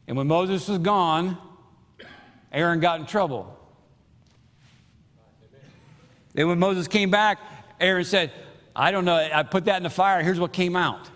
And 0.06 0.16
when 0.16 0.26
Moses 0.26 0.68
was 0.68 0.78
gone, 0.78 1.38
Aaron 2.52 2.80
got 2.80 3.00
in 3.00 3.06
trouble. 3.06 3.58
Then 6.34 6.48
when 6.48 6.58
Moses 6.58 6.88
came 6.88 7.10
back, 7.10 7.38
Aaron 7.80 8.04
said, 8.04 8.32
I 8.74 8.90
don't 8.90 9.04
know, 9.04 9.16
I 9.16 9.42
put 9.42 9.66
that 9.66 9.76
in 9.76 9.82
the 9.82 9.90
fire, 9.90 10.22
here's 10.22 10.40
what 10.40 10.52
came 10.52 10.76
out. 10.76 11.10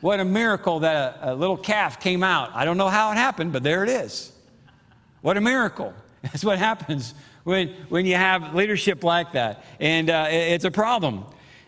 What 0.00 0.20
a 0.20 0.24
miracle 0.24 0.80
that 0.80 1.18
a, 1.20 1.32
a, 1.32 1.34
little 1.34 1.56
calf 1.56 1.98
came 1.98 2.22
out. 2.22 2.54
I 2.54 2.64
don't 2.64 2.76
know 2.76 2.88
how 2.88 3.10
it 3.10 3.16
happened, 3.16 3.52
but 3.52 3.62
there 3.62 3.82
it 3.82 3.88
is. 3.88 4.32
What 5.22 5.36
a 5.36 5.40
miracle. 5.40 5.92
That's 6.22 6.44
what 6.44 6.58
happens 6.58 7.14
when, 7.44 7.68
when 7.88 8.06
you 8.06 8.14
have 8.14 8.54
leadership 8.54 9.02
like 9.02 9.32
that. 9.32 9.64
And 9.80 10.08
uh, 10.10 10.26
it's 10.30 10.64
a 10.64 10.70
problem. 10.70 11.24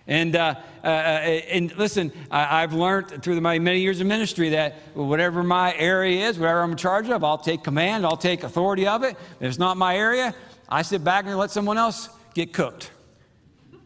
And, 0.06 0.37
uh, 0.37 0.54
uh, 0.82 0.87
uh 0.87 0.90
and 0.90 1.76
listen, 1.76 2.12
I, 2.30 2.60
have 2.60 2.72
learned 2.72 3.22
through 3.22 3.40
my 3.40 3.58
many 3.58 3.80
years 3.80 4.00
of 4.00 4.06
ministry 4.06 4.50
that 4.50 4.75
whatever 4.94 5.42
my 5.42 5.75
area 5.75 6.28
is, 6.28 6.38
whatever 6.38 6.62
I'm 6.62 6.72
in 6.72 6.76
charge 6.76 7.08
of, 7.08 7.25
I'll 7.25 7.38
take 7.38 7.64
command, 7.64 8.06
I'll 8.06 8.16
take 8.16 8.44
authority 8.44 8.87
of 8.87 9.02
it. 9.02 9.16
If 9.40 9.49
it's 9.49 9.58
not 9.58 9.76
my 9.76 9.96
area, 9.96 10.34
I 10.68 10.82
sit 10.82 11.02
back 11.02 11.26
and 11.26 11.37
let 11.37 11.50
someone 11.50 11.78
else 11.78 12.08
get 12.34 12.52
cooked. 12.52 12.92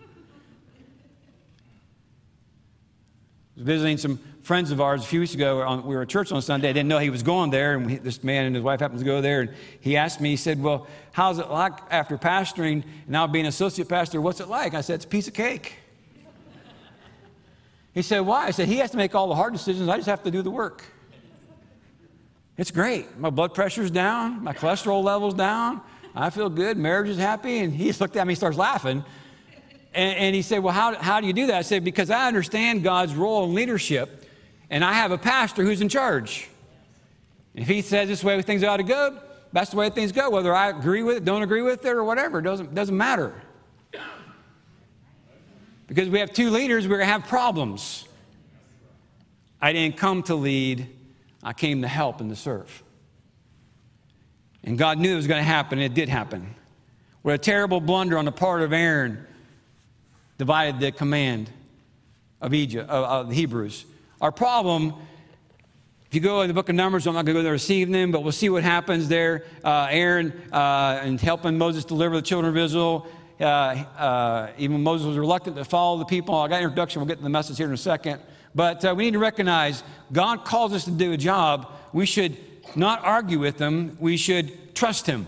visiting 3.57 3.97
some 3.97 4.19
friends 4.45 4.71
of 4.71 4.79
ours 4.79 5.03
a 5.03 5.07
few 5.07 5.21
weeks 5.21 5.33
ago. 5.33 5.83
We 5.87 5.97
were 5.97 6.03
at 6.03 6.09
church 6.09 6.31
on 6.31 6.43
Sunday. 6.43 6.69
I 6.69 6.73
didn't 6.73 6.89
know 6.89 6.99
he 6.99 7.09
was 7.09 7.23
going 7.23 7.51
there, 7.51 7.77
and 7.77 7.91
this 8.05 8.23
man 8.23 8.45
and 8.45 8.55
his 8.55 8.63
wife 8.63 8.79
happened 8.79 8.99
to 8.99 9.05
go 9.05 9.23
there. 9.23 9.41
And 9.41 9.51
he 9.81 9.97
asked 9.97 10.21
me, 10.21 10.29
he 10.29 10.37
said, 10.37 10.63
Well, 10.63 10.87
how's 11.13 11.39
it 11.39 11.51
like 11.51 11.73
after 11.91 12.19
pastoring 12.19 12.83
and 12.83 13.09
now 13.09 13.27
being 13.27 13.47
associate 13.47 13.89
pastor? 13.89 14.21
What's 14.21 14.41
it 14.41 14.49
like? 14.49 14.75
I 14.75 14.83
said, 14.83 14.97
It's 14.97 15.07
a 15.07 15.09
piece 15.09 15.27
of 15.27 15.35
cake. 15.35 15.79
He 17.95 18.03
said, 18.03 18.21
Why? 18.21 18.47
I 18.47 18.51
said, 18.51 18.69
He 18.69 18.77
has 18.77 18.91
to 18.91 18.99
make 18.99 19.15
all 19.15 19.29
the 19.29 19.35
hard 19.35 19.55
decisions. 19.55 19.89
I 19.89 19.97
just 19.97 20.09
have 20.09 20.23
to 20.25 20.31
do 20.31 20.43
the 20.43 20.51
work. 20.51 20.85
It's 22.59 22.71
great. 22.71 23.19
My 23.19 23.31
blood 23.31 23.55
pressure's 23.55 23.91
down, 23.91 24.45
my 24.45 24.53
cholesterol 24.53 25.03
level's 25.03 25.35
down. 25.35 25.81
I 26.15 26.31
feel 26.31 26.51
good. 26.51 26.77
Marriage 26.77 27.09
is 27.09 27.19
happy. 27.19 27.59
And 27.59 27.73
he 27.73 27.87
just 27.87 28.01
looked 28.01 28.15
at 28.15 28.25
me, 28.27 28.37
starts 28.37 28.57
laughing. 28.59 29.05
And, 29.95 30.17
and 30.17 30.35
he 30.35 30.43
said, 30.43 30.63
Well, 30.63 30.75
how, 30.75 30.95
how 30.97 31.23
do 31.23 31.27
you 31.27 31.33
do 31.33 31.47
that? 31.47 31.57
I 31.57 31.63
said, 31.63 31.83
Because 31.83 32.11
I 32.11 32.29
understand 32.29 32.83
God's 32.83 33.15
role 33.15 33.45
in 33.45 33.55
leadership 33.55 34.21
and 34.75 34.85
I 34.85 34.95
have 34.95 35.13
a 35.13 35.19
pastor 35.19 35.63
who's 35.63 35.81
in 35.81 35.89
charge. 35.89 36.49
If 37.55 37.69
he 37.69 37.81
says 37.81 38.09
this 38.09 38.25
way 38.25 38.43
things 38.43 38.65
ought 38.65 38.79
to 38.79 38.83
go, 38.83 39.17
that's 39.53 39.71
the 39.71 39.77
way 39.77 39.89
things 39.89 40.11
go. 40.11 40.31
Whether 40.31 40.53
I 40.53 40.71
agree 40.71 41.05
with 41.05 41.19
it, 41.19 41.25
don't 41.25 41.43
agree 41.43 41.63
with 41.63 41.85
it, 41.85 41.91
or 41.91 42.03
whatever, 42.03 42.41
it 42.41 42.43
doesn't, 42.43 42.75
doesn't 42.75 42.97
matter. 42.97 43.33
Because 45.87 46.09
we 46.09 46.19
have 46.19 46.33
two 46.33 46.51
leaders, 46.51 46.89
we're 46.89 46.97
going 46.97 47.07
to 47.07 47.13
have 47.13 47.29
problems. 47.29 48.05
I 49.63 49.73
didn't 49.73 49.97
come 49.97 50.25
to 50.25 50.35
lead, 50.35 50.89
I 51.41 51.53
came 51.53 51.83
to 51.83 51.89
help 51.89 52.21
and 52.21 52.29
to 52.31 52.37
serve. 52.37 52.83
And 54.65 54.77
God 54.77 54.99
knew 54.99 55.13
it 55.13 55.17
was 55.17 55.29
going 55.29 55.39
to 55.39 55.45
happen, 55.45 55.79
and 55.79 55.87
it 55.87 55.95
did 55.95 56.09
happen. 56.09 56.53
What 57.23 57.35
a 57.35 57.39
terrible 57.39 57.81
blunder 57.81 58.19
on 58.19 58.25
the 58.25 58.33
part 58.33 58.63
of 58.63 58.73
Aaron 58.73 59.25
divided 60.37 60.81
the 60.81 60.91
command 60.91 61.49
of 62.41 62.53
Egypt, 62.53 62.91
of, 62.91 63.05
of 63.05 63.29
the 63.29 63.37
Hebrews. 63.37 63.85
Our 64.25 64.33
problem, 64.33 64.95
if 66.07 66.15
you 66.15 66.21
go 66.23 66.41
in 66.41 66.49
the 66.49 66.55
book 66.55 66.71
of 66.71 66.75
Numbers, 66.75 67.07
I'm 67.07 67.13
not 67.13 67.27
going 67.27 67.35
to 67.37 67.41
go 67.41 67.43
there 67.43 67.53
this 67.53 67.69
evening, 67.69 68.11
but 68.11 68.23
we'll 68.23 68.33
see 68.33 68.49
what 68.49 68.63
happens 68.63 69.07
there. 69.07 69.45
Uh, 69.63 69.87
Aaron 69.91 70.33
uh, 70.51 71.03
and 71.03 71.21
helping 71.21 71.59
Moses 71.59 71.85
deliver 71.85 72.17
the 72.17 72.23
children 72.23 72.51
of 72.51 72.57
Israel. 72.57 73.07
Uh, 73.39 73.45
uh, 73.45 74.53
even 74.57 74.83
Moses 74.83 75.09
was 75.09 75.19
reluctant 75.19 75.57
to 75.57 75.65
follow 75.67 75.99
the 75.99 76.07
people. 76.07 76.37
I 76.37 76.49
got 76.49 76.57
an 76.57 76.63
introduction. 76.63 77.01
We'll 77.01 77.09
get 77.09 77.19
to 77.19 77.23
the 77.23 77.29
message 77.29 77.59
here 77.59 77.67
in 77.67 77.75
a 77.75 77.77
second. 77.77 78.23
But 78.55 78.83
uh, 78.83 78.95
we 78.97 79.05
need 79.05 79.13
to 79.13 79.19
recognize 79.19 79.85
God 80.11 80.47
calls 80.47 80.73
us 80.73 80.87
to 80.87 80.91
do 80.91 81.13
a 81.13 81.19
job. 81.19 81.71
We 81.93 82.07
should 82.07 82.35
not 82.75 83.05
argue 83.05 83.39
with 83.39 83.59
Him. 83.59 83.95
We 84.01 84.17
should 84.17 84.75
trust 84.75 85.07
Him. 85.07 85.27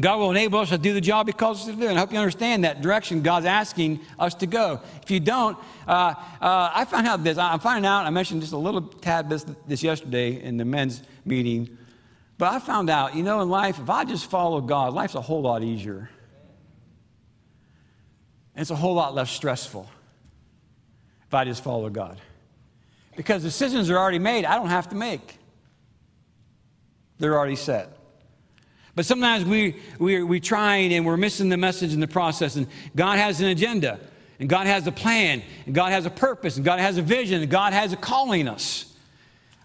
God 0.00 0.18
will 0.18 0.30
enable 0.30 0.58
us 0.58 0.70
to 0.70 0.78
do 0.78 0.94
the 0.94 1.02
job 1.02 1.26
He 1.26 1.34
calls 1.34 1.60
us 1.60 1.66
to 1.66 1.72
do. 1.72 1.86
And 1.86 1.98
I 1.98 2.00
hope 2.00 2.12
you 2.12 2.18
understand 2.18 2.64
that 2.64 2.80
direction 2.80 3.20
God's 3.20 3.44
asking 3.44 4.00
us 4.18 4.34
to 4.36 4.46
go. 4.46 4.80
If 5.02 5.10
you 5.10 5.20
don't, 5.20 5.58
uh, 5.86 6.14
uh, 6.40 6.70
I 6.72 6.86
found 6.86 7.06
out 7.06 7.22
this. 7.22 7.36
I'm 7.36 7.60
finding 7.60 7.86
out, 7.86 8.06
I 8.06 8.10
mentioned 8.10 8.40
just 8.40 8.54
a 8.54 8.58
little 8.58 8.80
tad 8.80 9.28
this, 9.28 9.44
this 9.66 9.82
yesterday 9.82 10.42
in 10.42 10.56
the 10.56 10.64
men's 10.64 11.02
meeting. 11.26 11.76
But 12.38 12.54
I 12.54 12.58
found 12.58 12.88
out, 12.88 13.14
you 13.14 13.22
know, 13.22 13.42
in 13.42 13.50
life, 13.50 13.78
if 13.78 13.90
I 13.90 14.04
just 14.04 14.30
follow 14.30 14.62
God, 14.62 14.94
life's 14.94 15.14
a 15.14 15.20
whole 15.20 15.42
lot 15.42 15.62
easier. 15.62 16.08
And 18.54 18.62
it's 18.62 18.70
a 18.70 18.76
whole 18.76 18.94
lot 18.94 19.14
less 19.14 19.30
stressful 19.30 19.88
if 21.26 21.34
I 21.34 21.44
just 21.44 21.62
follow 21.62 21.90
God. 21.90 22.18
Because 23.14 23.42
decisions 23.42 23.90
are 23.90 23.98
already 23.98 24.18
made, 24.18 24.46
I 24.46 24.54
don't 24.56 24.68
have 24.68 24.88
to 24.88 24.96
make, 24.96 25.36
they're 27.18 27.36
already 27.36 27.56
set. 27.56 27.98
But 28.94 29.06
sometimes 29.06 29.44
we, 29.44 29.76
we, 29.98 30.22
we 30.22 30.40
trying 30.40 30.92
and 30.92 31.06
we're 31.06 31.16
missing 31.16 31.48
the 31.48 31.56
message 31.56 31.94
in 31.94 32.00
the 32.00 32.08
process. 32.08 32.56
And 32.56 32.66
God 32.94 33.18
has 33.18 33.40
an 33.40 33.46
agenda, 33.46 33.98
and 34.38 34.48
God 34.48 34.66
has 34.66 34.86
a 34.86 34.92
plan, 34.92 35.42
and 35.66 35.74
God 35.74 35.92
has 35.92 36.04
a 36.04 36.10
purpose, 36.10 36.56
and 36.56 36.64
God 36.64 36.78
has 36.78 36.98
a 36.98 37.02
vision, 37.02 37.40
and 37.42 37.50
God 37.50 37.72
has 37.72 37.92
a 37.92 37.96
calling 37.96 38.48
us. 38.48 38.94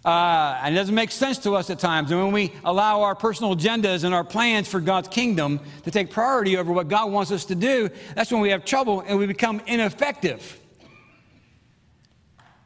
Uh, 0.04 0.58
and 0.62 0.74
it 0.74 0.78
doesn't 0.78 0.94
make 0.94 1.10
sense 1.10 1.38
to 1.38 1.54
us 1.54 1.68
at 1.68 1.78
times. 1.78 2.10
And 2.10 2.22
when 2.22 2.32
we 2.32 2.54
allow 2.64 3.02
our 3.02 3.14
personal 3.14 3.54
agendas 3.54 4.04
and 4.04 4.14
our 4.14 4.24
plans 4.24 4.66
for 4.66 4.80
God's 4.80 5.08
kingdom 5.08 5.60
to 5.82 5.90
take 5.90 6.10
priority 6.10 6.56
over 6.56 6.72
what 6.72 6.88
God 6.88 7.10
wants 7.10 7.30
us 7.30 7.44
to 7.46 7.54
do, 7.54 7.90
that's 8.14 8.32
when 8.32 8.40
we 8.40 8.50
have 8.50 8.64
trouble 8.64 9.02
and 9.06 9.18
we 9.18 9.26
become 9.26 9.60
ineffective 9.66 10.58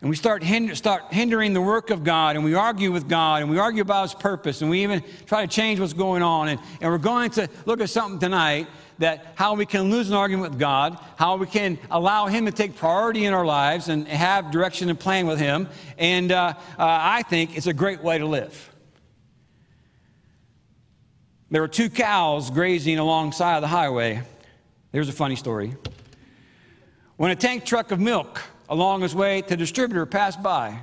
and 0.02 0.10
we 0.10 0.16
start, 0.16 0.42
hinder, 0.42 0.74
start 0.74 1.04
hindering 1.12 1.52
the 1.52 1.60
work 1.60 1.90
of 1.90 2.02
God, 2.02 2.34
and 2.34 2.44
we 2.44 2.54
argue 2.54 2.90
with 2.90 3.08
God, 3.08 3.40
and 3.40 3.48
we 3.48 3.58
argue 3.58 3.82
about 3.82 4.02
His 4.02 4.14
purpose, 4.14 4.60
and 4.60 4.68
we 4.68 4.82
even 4.82 5.00
try 5.26 5.46
to 5.46 5.46
change 5.46 5.78
what's 5.78 5.92
going 5.92 6.22
on. 6.22 6.48
And, 6.48 6.60
and 6.80 6.90
we're 6.90 6.98
going 6.98 7.30
to 7.30 7.48
look 7.66 7.80
at 7.80 7.88
something 7.88 8.18
tonight 8.18 8.66
that 8.98 9.28
how 9.36 9.54
we 9.54 9.64
can 9.64 9.90
lose 9.90 10.10
an 10.10 10.16
argument 10.16 10.50
with 10.50 10.58
God, 10.58 10.98
how 11.16 11.36
we 11.36 11.46
can 11.46 11.78
allow 11.88 12.26
Him 12.26 12.46
to 12.46 12.50
take 12.50 12.74
priority 12.74 13.26
in 13.26 13.32
our 13.32 13.44
lives 13.44 13.88
and 13.88 14.08
have 14.08 14.50
direction 14.50 14.90
and 14.90 14.98
plan 14.98 15.28
with 15.28 15.38
Him. 15.38 15.68
And 15.96 16.32
uh, 16.32 16.54
uh, 16.56 16.56
I 16.78 17.22
think 17.22 17.56
it's 17.56 17.68
a 17.68 17.72
great 17.72 18.02
way 18.02 18.18
to 18.18 18.26
live. 18.26 18.70
There 21.52 21.62
were 21.62 21.68
two 21.68 21.90
cows 21.90 22.50
grazing 22.50 22.98
alongside 22.98 23.60
the 23.60 23.68
highway. 23.68 24.22
Here's 24.90 25.08
a 25.08 25.12
funny 25.12 25.36
story. 25.36 25.76
When 27.18 27.30
a 27.30 27.36
tank 27.36 27.64
truck 27.64 27.92
of 27.92 28.00
milk 28.00 28.42
along 28.72 29.02
his 29.02 29.14
way, 29.14 29.42
the 29.42 29.56
distributor 29.56 30.06
passed 30.06 30.42
by. 30.42 30.82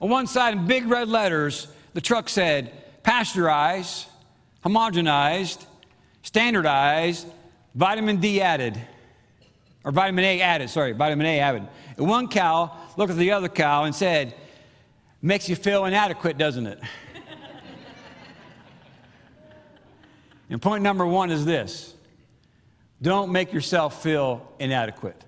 On 0.00 0.08
one 0.08 0.28
side, 0.28 0.54
in 0.54 0.68
big 0.68 0.86
red 0.86 1.08
letters, 1.08 1.66
the 1.92 2.00
truck 2.00 2.28
said, 2.28 2.72
pasteurized, 3.02 4.06
homogenized, 4.64 5.66
standardized, 6.22 7.26
vitamin 7.74 8.18
D 8.18 8.40
added. 8.40 8.80
Or 9.82 9.90
vitamin 9.90 10.24
A 10.24 10.40
added, 10.40 10.70
sorry, 10.70 10.92
vitamin 10.92 11.26
A 11.26 11.40
added. 11.40 11.66
And 11.96 12.08
one 12.08 12.28
cow 12.28 12.70
looked 12.96 13.10
at 13.10 13.18
the 13.18 13.32
other 13.32 13.48
cow 13.48 13.82
and 13.84 13.94
said, 13.94 14.34
Makes 15.20 15.48
you 15.48 15.56
feel 15.56 15.86
inadequate, 15.86 16.38
doesn't 16.38 16.68
it? 16.68 16.78
and 20.50 20.62
point 20.62 20.84
number 20.84 21.04
one 21.04 21.32
is 21.32 21.44
this 21.44 21.94
don't 23.02 23.32
make 23.32 23.52
yourself 23.52 24.04
feel 24.04 24.52
inadequate. 24.60 25.24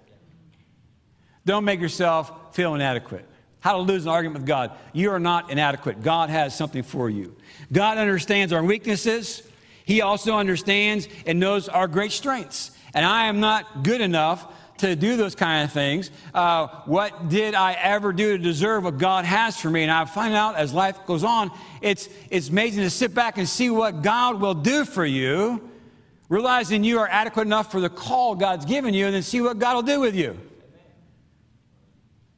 Don't 1.44 1.64
make 1.64 1.80
yourself 1.80 2.54
feel 2.54 2.74
inadequate. 2.74 3.26
How 3.60 3.72
to 3.74 3.82
lose 3.82 4.04
an 4.04 4.10
argument 4.10 4.40
with 4.40 4.46
God. 4.46 4.72
You 4.92 5.10
are 5.10 5.20
not 5.20 5.50
inadequate. 5.50 6.02
God 6.02 6.30
has 6.30 6.56
something 6.56 6.82
for 6.82 7.10
you. 7.10 7.36
God 7.72 7.98
understands 7.98 8.52
our 8.52 8.64
weaknesses. 8.64 9.42
He 9.84 10.00
also 10.00 10.36
understands 10.36 11.08
and 11.26 11.38
knows 11.38 11.68
our 11.68 11.86
great 11.86 12.12
strengths. 12.12 12.70
And 12.94 13.04
I 13.04 13.26
am 13.26 13.40
not 13.40 13.84
good 13.84 14.00
enough 14.00 14.52
to 14.78 14.96
do 14.96 15.16
those 15.16 15.34
kind 15.34 15.64
of 15.64 15.72
things. 15.72 16.10
Uh, 16.32 16.66
what 16.86 17.28
did 17.28 17.54
I 17.54 17.74
ever 17.74 18.12
do 18.12 18.38
to 18.38 18.42
deserve 18.42 18.84
what 18.84 18.96
God 18.96 19.26
has 19.26 19.60
for 19.60 19.68
me? 19.68 19.82
And 19.82 19.92
I 19.92 20.04
find 20.06 20.34
out 20.34 20.56
as 20.56 20.72
life 20.72 21.04
goes 21.06 21.22
on, 21.22 21.50
it's, 21.82 22.08
it's 22.30 22.48
amazing 22.48 22.82
to 22.84 22.90
sit 22.90 23.14
back 23.14 23.36
and 23.36 23.46
see 23.46 23.68
what 23.68 24.02
God 24.02 24.40
will 24.40 24.54
do 24.54 24.86
for 24.86 25.04
you, 25.04 25.68
realizing 26.30 26.82
you 26.82 26.98
are 26.98 27.08
adequate 27.08 27.42
enough 27.42 27.70
for 27.70 27.80
the 27.80 27.90
call 27.90 28.34
God's 28.34 28.64
given 28.64 28.94
you, 28.94 29.04
and 29.04 29.14
then 29.14 29.22
see 29.22 29.42
what 29.42 29.58
God 29.58 29.74
will 29.74 29.82
do 29.82 30.00
with 30.00 30.14
you. 30.14 30.38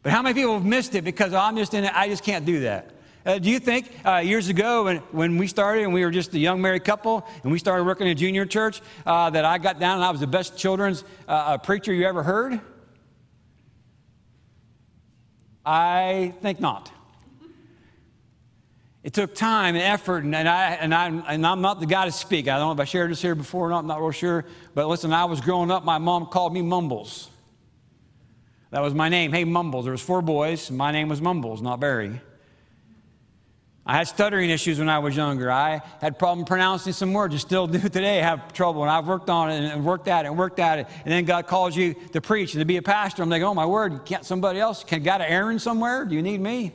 But 0.02 0.12
how 0.12 0.22
many 0.22 0.34
people 0.34 0.54
have 0.54 0.64
missed 0.64 0.94
it 0.94 1.04
because 1.04 1.32
I'm 1.32 1.56
just 1.56 1.74
in 1.74 1.84
it, 1.84 1.92
I 1.94 2.08
just 2.08 2.24
can't 2.24 2.44
do 2.44 2.60
that? 2.60 2.90
Uh, 3.24 3.38
do 3.38 3.50
you 3.50 3.60
think 3.60 3.88
uh, 4.04 4.16
years 4.16 4.48
ago 4.48 4.84
when, 4.84 4.96
when 5.12 5.38
we 5.38 5.46
started 5.46 5.84
and 5.84 5.94
we 5.94 6.04
were 6.04 6.10
just 6.10 6.34
a 6.34 6.38
young 6.38 6.60
married 6.60 6.84
couple 6.84 7.24
and 7.44 7.52
we 7.52 7.58
started 7.58 7.84
working 7.84 8.06
in 8.06 8.12
a 8.12 8.14
junior 8.16 8.44
church 8.44 8.82
uh, 9.06 9.30
that 9.30 9.44
I 9.44 9.58
got 9.58 9.78
down 9.78 9.98
and 9.98 10.04
I 10.04 10.10
was 10.10 10.20
the 10.20 10.26
best 10.26 10.58
children's 10.58 11.04
uh, 11.28 11.30
uh, 11.30 11.58
preacher 11.58 11.92
you 11.92 12.04
ever 12.04 12.24
heard? 12.24 12.60
I 15.64 16.34
think 16.42 16.58
not. 16.58 16.90
It 19.04 19.12
took 19.12 19.34
time 19.34 19.74
and 19.74 19.82
effort, 19.82 20.22
and, 20.24 20.34
and, 20.34 20.48
I, 20.48 20.70
and, 20.74 20.94
I, 20.94 21.06
and 21.06 21.46
I'm 21.46 21.60
not 21.60 21.80
the 21.80 21.86
guy 21.86 22.04
to 22.04 22.12
speak. 22.12 22.46
I 22.46 22.56
don't 22.56 22.68
know 22.68 22.72
if 22.72 22.80
I 22.80 22.88
shared 22.88 23.10
this 23.10 23.20
here 23.22 23.34
before 23.34 23.66
or 23.66 23.70
not, 23.70 23.80
I'm 23.80 23.86
not 23.86 24.00
real 24.00 24.12
sure. 24.12 24.44
But 24.74 24.88
listen, 24.88 25.12
I 25.12 25.24
was 25.24 25.40
growing 25.40 25.70
up, 25.70 25.84
my 25.84 25.98
mom 25.98 26.26
called 26.26 26.52
me 26.52 26.62
Mumbles. 26.62 27.28
That 28.72 28.80
was 28.80 28.94
my 28.94 29.10
name. 29.10 29.34
Hey, 29.34 29.44
Mumbles. 29.44 29.84
There 29.84 29.92
was 29.92 30.00
four 30.00 30.22
boys. 30.22 30.70
My 30.70 30.92
name 30.92 31.10
was 31.10 31.20
Mumbles, 31.20 31.60
not 31.60 31.78
Barry. 31.78 32.18
I 33.84 33.98
had 33.98 34.08
stuttering 34.08 34.48
issues 34.48 34.78
when 34.78 34.88
I 34.88 34.98
was 34.98 35.14
younger. 35.14 35.50
I 35.50 35.82
had 36.00 36.18
problem 36.18 36.46
pronouncing 36.46 36.94
some 36.94 37.12
words. 37.12 37.38
Still 37.38 37.66
do 37.66 37.78
today. 37.78 38.20
Have 38.20 38.54
trouble, 38.54 38.80
and 38.80 38.90
I've 38.90 39.06
worked 39.06 39.28
on 39.28 39.50
it 39.50 39.62
and 39.62 39.84
worked 39.84 40.08
at 40.08 40.24
it 40.24 40.28
and 40.28 40.38
worked 40.38 40.58
at 40.58 40.78
it. 40.78 40.86
And 41.04 41.12
then 41.12 41.26
God 41.26 41.46
calls 41.46 41.76
you 41.76 41.92
to 42.12 42.22
preach 42.22 42.54
and 42.54 42.62
to 42.62 42.64
be 42.64 42.78
a 42.78 42.82
pastor. 42.82 43.22
I'm 43.22 43.28
like, 43.28 43.42
oh 43.42 43.52
my 43.52 43.66
word, 43.66 44.06
can't 44.06 44.24
somebody 44.24 44.58
else? 44.58 44.84
Can 44.84 45.02
got 45.02 45.20
an 45.20 45.26
errand 45.26 45.60
somewhere? 45.60 46.06
Do 46.06 46.14
you 46.14 46.22
need 46.22 46.40
me? 46.40 46.72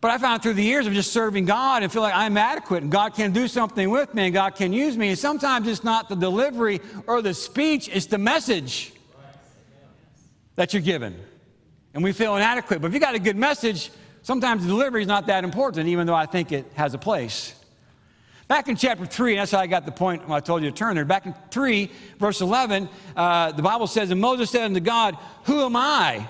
But 0.00 0.10
I 0.10 0.18
found 0.18 0.42
through 0.42 0.54
the 0.54 0.64
years 0.64 0.88
of 0.88 0.92
just 0.92 1.12
serving 1.12 1.44
God 1.44 1.84
and 1.84 1.92
feel 1.92 2.02
like 2.02 2.16
I'm 2.16 2.36
adequate 2.36 2.82
and 2.82 2.90
God 2.90 3.14
can 3.14 3.32
do 3.32 3.46
something 3.46 3.88
with 3.90 4.12
me 4.12 4.24
and 4.24 4.34
God 4.34 4.56
can 4.56 4.72
use 4.72 4.98
me. 4.98 5.10
And 5.10 5.18
sometimes 5.18 5.68
it's 5.68 5.84
not 5.84 6.08
the 6.08 6.16
delivery 6.16 6.80
or 7.06 7.22
the 7.22 7.32
speech, 7.32 7.88
it's 7.92 8.06
the 8.06 8.18
message 8.18 8.92
that 10.56 10.72
you're 10.72 10.82
given. 10.82 11.18
And 11.94 12.02
we 12.02 12.12
feel 12.12 12.36
inadequate. 12.36 12.80
But 12.80 12.88
if 12.88 12.94
you 12.94 13.00
got 13.00 13.14
a 13.14 13.20
good 13.20 13.36
message, 13.36 13.90
sometimes 14.22 14.62
the 14.62 14.68
delivery 14.68 15.02
is 15.02 15.08
not 15.08 15.26
that 15.26 15.44
important, 15.44 15.88
even 15.88 16.06
though 16.06 16.14
I 16.14 16.26
think 16.26 16.52
it 16.52 16.66
has 16.74 16.94
a 16.94 16.98
place. 16.98 17.54
Back 18.46 18.68
in 18.68 18.76
chapter 18.76 19.06
3, 19.06 19.36
that's 19.36 19.52
how 19.52 19.60
I 19.60 19.66
got 19.66 19.86
the 19.86 19.92
point 19.92 20.28
when 20.28 20.36
I 20.36 20.40
told 20.40 20.62
you 20.62 20.70
to 20.70 20.76
turn 20.76 20.96
there. 20.96 21.04
Back 21.04 21.26
in 21.26 21.34
3, 21.50 21.90
verse 22.18 22.40
11, 22.40 22.88
uh, 23.16 23.52
the 23.52 23.62
Bible 23.62 23.86
says, 23.86 24.10
And 24.10 24.20
Moses 24.20 24.50
said 24.50 24.64
unto 24.64 24.80
God, 24.80 25.16
Who 25.44 25.64
am 25.64 25.76
I? 25.76 26.26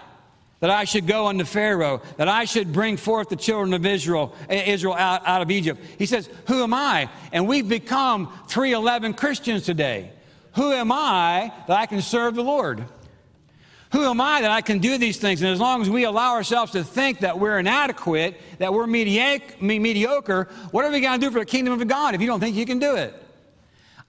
that 0.64 0.70
I 0.70 0.84
should 0.84 1.06
go 1.06 1.26
unto 1.26 1.44
Pharaoh, 1.44 2.00
that 2.16 2.26
I 2.26 2.46
should 2.46 2.72
bring 2.72 2.96
forth 2.96 3.28
the 3.28 3.36
children 3.36 3.74
of 3.74 3.84
Israel, 3.84 4.34
Israel 4.48 4.94
out, 4.94 5.20
out 5.26 5.42
of 5.42 5.50
Egypt. 5.50 5.78
He 5.98 6.06
says, 6.06 6.30
Who 6.46 6.62
am 6.62 6.72
I? 6.72 7.10
And 7.32 7.46
we've 7.46 7.68
become 7.68 8.32
311 8.48 9.12
Christians 9.12 9.64
today. 9.64 10.10
Who 10.54 10.72
am 10.72 10.90
I 10.90 11.52
that 11.68 11.78
I 11.78 11.84
can 11.84 12.00
serve 12.00 12.34
the 12.34 12.42
Lord? 12.42 12.86
Who 13.94 14.10
am 14.10 14.20
I 14.20 14.40
that 14.40 14.50
I 14.50 14.60
can 14.60 14.80
do 14.80 14.98
these 14.98 15.18
things? 15.18 15.40
And 15.40 15.52
as 15.52 15.60
long 15.60 15.80
as 15.80 15.88
we 15.88 16.02
allow 16.02 16.32
ourselves 16.32 16.72
to 16.72 16.82
think 16.82 17.20
that 17.20 17.38
we're 17.38 17.60
inadequate, 17.60 18.40
that 18.58 18.74
we're 18.74 18.88
mediocre, 18.88 20.48
what 20.72 20.84
are 20.84 20.90
we 20.90 20.98
going 21.00 21.20
to 21.20 21.24
do 21.24 21.30
for 21.30 21.38
the 21.38 21.46
kingdom 21.46 21.80
of 21.80 21.86
God 21.86 22.12
if 22.16 22.20
you 22.20 22.26
don't 22.26 22.40
think 22.40 22.56
you 22.56 22.66
can 22.66 22.80
do 22.80 22.96
it? 22.96 23.14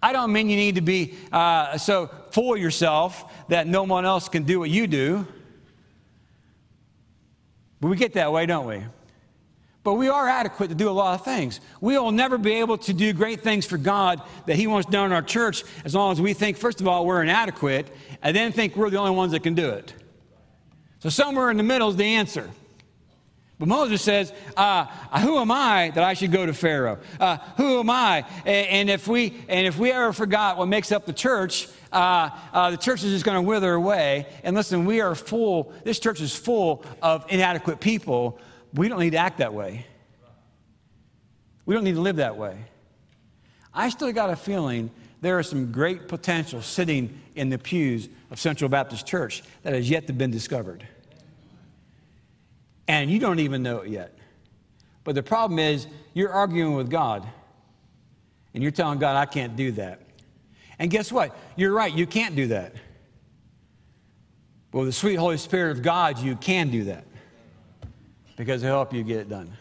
I 0.02 0.12
don't 0.12 0.34
mean 0.34 0.50
you 0.50 0.56
need 0.56 0.74
to 0.74 0.82
be 0.82 1.14
uh, 1.32 1.78
so 1.78 2.10
full 2.32 2.56
of 2.56 2.60
yourself 2.60 3.32
that 3.50 3.68
no 3.68 3.84
one 3.84 4.06
else 4.06 4.28
can 4.28 4.42
do 4.42 4.58
what 4.58 4.72
you 4.72 4.88
do. 4.88 5.28
But 7.80 7.90
we 7.90 7.96
get 7.96 8.14
that 8.14 8.32
way, 8.32 8.48
don't 8.48 8.66
we? 8.66 8.82
But 9.86 9.94
we 9.94 10.10
are 10.10 10.28
adequate 10.28 10.70
to 10.70 10.76
do 10.76 10.90
a 10.90 10.92
lot 10.92 11.14
of 11.20 11.24
things. 11.24 11.62
We 11.80 11.96
will 11.96 12.12
never 12.12 12.40
be 12.40 12.54
able 12.56 12.80
to 12.80 12.92
do 12.92 13.14
great 13.14 13.42
things 13.42 13.68
for 13.68 13.78
God 13.78 14.20
that 14.48 14.56
He 14.56 14.66
wants 14.66 14.90
done 14.90 15.06
in 15.06 15.12
our 15.12 15.22
church 15.22 15.64
as 15.86 15.94
long 15.94 16.12
as 16.12 16.20
we 16.20 16.34
think, 16.34 16.58
first 16.58 16.82
of 16.82 16.88
all, 16.88 17.06
we're 17.06 17.22
inadequate, 17.22 17.96
and 18.24 18.36
then 18.36 18.52
think 18.52 18.76
we're 18.76 18.90
the 18.90 18.98
only 18.98 19.16
ones 19.16 19.32
that 19.34 19.44
can 19.44 19.54
do 19.54 19.70
it. 19.70 19.94
So 20.98 21.10
somewhere 21.10 21.52
in 21.52 21.58
the 21.58 21.64
middle 21.64 21.88
is 21.90 21.98
the 21.98 22.04
answer. 22.04 22.50
But 23.60 23.68
Moses 23.68 24.02
says, 24.02 24.34
uh, 24.58 24.86
"Who 25.20 25.38
am 25.38 25.52
I 25.52 25.92
that 25.92 26.04
I 26.04 26.16
should 26.16 26.32
go 26.32 26.48
to 26.48 26.54
Pharaoh? 26.54 26.98
Uh, 27.20 27.38
who 27.56 27.80
am 27.80 27.92
I?" 27.92 28.26
And 28.44 28.90
if 28.90 29.08
we 29.08 29.36
and 29.48 29.68
if 29.68 29.78
we 29.78 29.92
ever 29.92 30.14
forgot 30.14 30.58
what 30.58 30.68
makes 30.68 30.92
up 30.92 31.06
the 31.06 31.14
church, 31.14 31.68
uh, 31.94 32.32
uh, 32.52 32.72
the 32.72 32.78
church 32.78 33.04
is 33.04 33.12
just 33.12 33.24
going 33.24 33.38
to 33.38 33.48
wither 33.48 33.76
away. 33.76 34.26
And 34.44 34.56
listen, 34.56 34.84
we 34.84 35.00
are 35.00 35.14
full, 35.14 35.72
this 35.84 36.00
church 36.00 36.22
is 36.22 36.36
full 36.36 36.84
of 37.04 37.24
inadequate 37.30 37.80
people. 37.80 38.40
We 38.76 38.90
don't 38.90 39.00
need 39.00 39.12
to 39.12 39.18
act 39.18 39.38
that 39.38 39.54
way. 39.54 39.86
We 41.66 41.74
don't 41.74 41.84
need 41.84 41.96
to 41.96 42.02
live 42.02 42.18
that 42.18 42.38
way. 42.38 42.58
I 43.74 43.90
still 43.90 44.12
got 44.12 44.30
a 44.30 44.36
feeling 44.36 44.92
there 45.22 45.40
is 45.40 45.50
some 45.50 45.72
great 45.72 46.08
potential 46.08 46.62
sitting 46.62 47.20
in 47.36 47.50
the 47.50 47.58
pews 47.58 48.10
of 48.30 48.40
Central 48.40 48.70
Baptist 48.70 49.08
Church 49.08 49.44
that 49.64 49.74
has 49.74 49.90
yet 49.90 50.08
to 50.08 50.14
been 50.14 50.30
discovered. 50.30 50.86
And 52.88 53.10
you 53.10 53.18
don't 53.18 53.40
even 53.40 53.64
know 53.64 53.80
it 53.80 53.90
yet. 53.90 54.14
But 55.04 55.16
the 55.16 55.24
problem 55.24 55.58
is, 55.58 55.88
you're 56.14 56.32
arguing 56.32 56.76
with 56.76 56.90
God. 56.90 57.26
And 58.54 58.62
you're 58.62 58.72
telling 58.72 59.00
God, 59.00 59.16
I 59.16 59.26
can't 59.26 59.56
do 59.56 59.72
that. 59.74 60.02
And 60.78 60.92
guess 60.92 61.12
what? 61.12 61.36
You're 61.56 61.74
right, 61.74 61.94
you 61.94 62.06
can't 62.06 62.36
do 62.36 62.48
that. 62.48 62.76
With 64.72 64.88
the 64.88 64.94
sweet 64.94 65.16
Holy 65.16 65.38
Spirit 65.38 65.72
of 65.78 65.82
God, 65.82 66.20
you 66.20 66.36
can 66.36 66.70
do 66.70 66.84
that 66.86 67.06
because 68.36 68.62
He'll 68.62 68.72
help 68.72 68.94
you 68.94 69.04
get 69.04 69.18
it 69.18 69.30
done. 69.30 69.52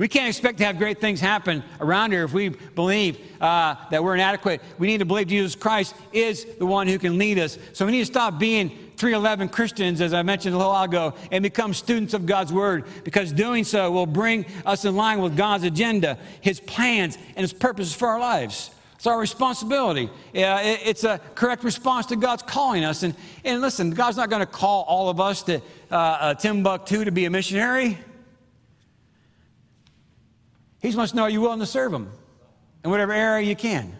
We 0.00 0.08
can't 0.08 0.28
expect 0.28 0.56
to 0.58 0.64
have 0.64 0.78
great 0.78 0.98
things 0.98 1.20
happen 1.20 1.62
around 1.78 2.12
here 2.12 2.24
if 2.24 2.32
we 2.32 2.48
believe 2.48 3.18
uh, 3.38 3.74
that 3.90 4.02
we're 4.02 4.14
inadequate. 4.14 4.62
We 4.78 4.86
need 4.86 4.98
to 4.98 5.04
believe 5.04 5.26
Jesus 5.26 5.54
Christ 5.54 5.94
is 6.10 6.46
the 6.58 6.64
one 6.64 6.86
who 6.86 6.98
can 6.98 7.18
lead 7.18 7.38
us. 7.38 7.58
So 7.74 7.84
we 7.84 7.92
need 7.92 7.98
to 7.98 8.06
stop 8.06 8.38
being 8.38 8.70
311 8.96 9.50
Christians, 9.50 10.00
as 10.00 10.14
I 10.14 10.22
mentioned 10.22 10.54
a 10.54 10.58
little 10.58 10.72
while 10.72 10.84
ago, 10.84 11.14
and 11.30 11.42
become 11.42 11.74
students 11.74 12.14
of 12.14 12.24
God's 12.24 12.50
Word 12.50 12.86
because 13.04 13.30
doing 13.30 13.62
so 13.62 13.90
will 13.90 14.06
bring 14.06 14.46
us 14.64 14.86
in 14.86 14.96
line 14.96 15.20
with 15.20 15.36
God's 15.36 15.64
agenda, 15.64 16.16
His 16.40 16.60
plans, 16.60 17.18
and 17.36 17.42
His 17.44 17.52
purposes 17.52 17.94
for 17.94 18.08
our 18.08 18.20
lives. 18.20 18.70
It's 19.00 19.06
our 19.06 19.18
responsibility. 19.18 20.10
it's 20.34 21.04
a 21.04 21.22
correct 21.34 21.64
response 21.64 22.04
to 22.04 22.16
God's 22.16 22.42
calling 22.42 22.84
us. 22.84 23.02
And, 23.02 23.14
and 23.46 23.62
listen, 23.62 23.92
God's 23.92 24.18
not 24.18 24.28
going 24.28 24.40
to 24.40 24.46
call 24.46 24.82
all 24.82 25.08
of 25.08 25.18
us 25.18 25.42
to 25.44 25.62
uh, 25.90 25.94
uh, 25.94 26.34
Timbuktu 26.34 27.06
to 27.06 27.10
be 27.10 27.24
a 27.24 27.30
missionary. 27.30 27.96
He 30.82 30.92
to 31.12 31.16
know 31.16 31.22
are 31.22 31.30
you 31.30 31.40
willing 31.40 31.60
to 31.60 31.66
serve 31.66 31.94
Him 31.94 32.10
in 32.84 32.90
whatever 32.90 33.14
area 33.14 33.48
you 33.48 33.56
can. 33.56 33.96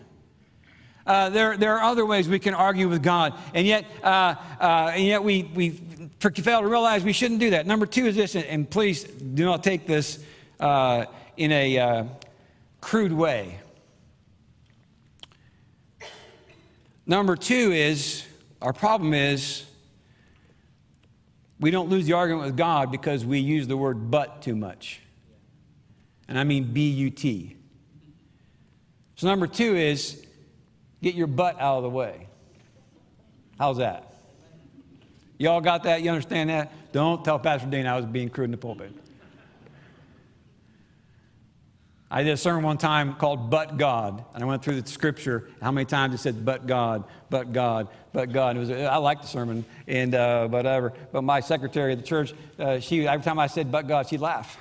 Uh, 1.07 1.31
there, 1.31 1.57
there 1.57 1.79
are 1.79 1.83
other 1.83 2.05
ways 2.05 2.29
we 2.29 2.39
can 2.39 2.53
argue 2.53 2.87
with 2.87 3.03
God, 3.03 3.33
and 3.55 3.67
yet, 3.67 3.87
uh, 4.03 4.35
uh, 4.61 4.93
and 4.95 5.05
yet 5.05 5.25
we, 5.25 5.45
we 5.55 5.81
fail 6.43 6.61
to 6.61 6.69
realize 6.69 7.05
we 7.05 7.15
shouldn't 7.15 7.41
do 7.41 7.49
that. 7.49 7.67
Number 7.67 7.87
two 7.87 8.05
is 8.05 8.17
this, 8.17 8.37
and 8.37 8.69
please 8.69 9.05
do 9.05 9.47
not 9.47 9.65
take 9.65 9.87
this 9.87 10.23
uh, 10.61 11.07
in 11.39 11.53
a 11.53 12.07
crude 12.83 13.15
way. 13.15 13.61
Number 17.11 17.35
two 17.35 17.73
is 17.73 18.25
our 18.62 18.73
problem 18.73 19.14
is 19.14 19.64
we 21.59 21.73
don't 21.73 21.88
lose 21.88 22.07
the 22.07 22.12
argument 22.12 22.46
with 22.46 22.57
God 22.57 22.92
because 22.92 23.25
we 23.25 23.40
use 23.40 23.66
the 23.66 23.77
word 23.77 24.12
but 24.12 24.42
too 24.42 24.55
much. 24.55 25.01
And 26.29 26.38
I 26.38 26.44
mean 26.44 26.73
B 26.73 26.88
U 26.88 27.11
T. 27.11 27.57
So, 29.16 29.27
number 29.27 29.49
two 29.49 29.75
is 29.75 30.25
get 31.03 31.16
your 31.16 31.27
butt 31.27 31.61
out 31.61 31.79
of 31.79 31.83
the 31.83 31.90
way. 31.90 32.29
How's 33.59 33.79
that? 33.79 34.14
Y'all 35.37 35.61
got 35.61 35.83
that? 35.83 36.03
You 36.03 36.11
understand 36.11 36.49
that? 36.51 36.92
Don't 36.92 37.25
tell 37.25 37.40
Pastor 37.40 37.66
Dean 37.66 37.88
I 37.88 37.96
was 37.96 38.07
being 38.07 38.31
crude 38.31 38.44
in 38.44 38.51
the 38.53 38.57
pulpit. 38.57 38.92
I 42.12 42.25
did 42.25 42.33
a 42.33 42.37
sermon 42.37 42.64
one 42.64 42.77
time 42.77 43.14
called 43.14 43.51
But 43.51 43.77
God, 43.77 44.25
and 44.35 44.42
I 44.42 44.46
went 44.46 44.64
through 44.64 44.81
the 44.81 44.90
scripture, 44.90 45.49
how 45.62 45.70
many 45.70 45.85
times 45.85 46.12
it 46.12 46.18
said, 46.18 46.44
But 46.44 46.66
God, 46.66 47.05
but 47.31 47.53
God, 47.53 47.87
but 48.12 48.33
God. 48.33 48.57
It 48.57 48.59
was, 48.59 48.70
I 48.70 48.96
liked 48.96 49.23
the 49.23 49.29
sermon, 49.29 49.64
and 49.87 50.16
uh, 50.16 50.49
whatever. 50.49 50.92
But 51.12 51.23
my 51.23 51.38
secretary 51.38 51.92
of 51.92 52.01
the 52.01 52.05
church, 52.05 52.35
uh, 52.59 52.81
she, 52.81 53.07
every 53.07 53.25
time 53.25 53.38
I 53.38 53.46
said, 53.46 53.70
But 53.70 53.87
God, 53.87 54.09
she'd 54.09 54.20
laugh. 54.20 54.59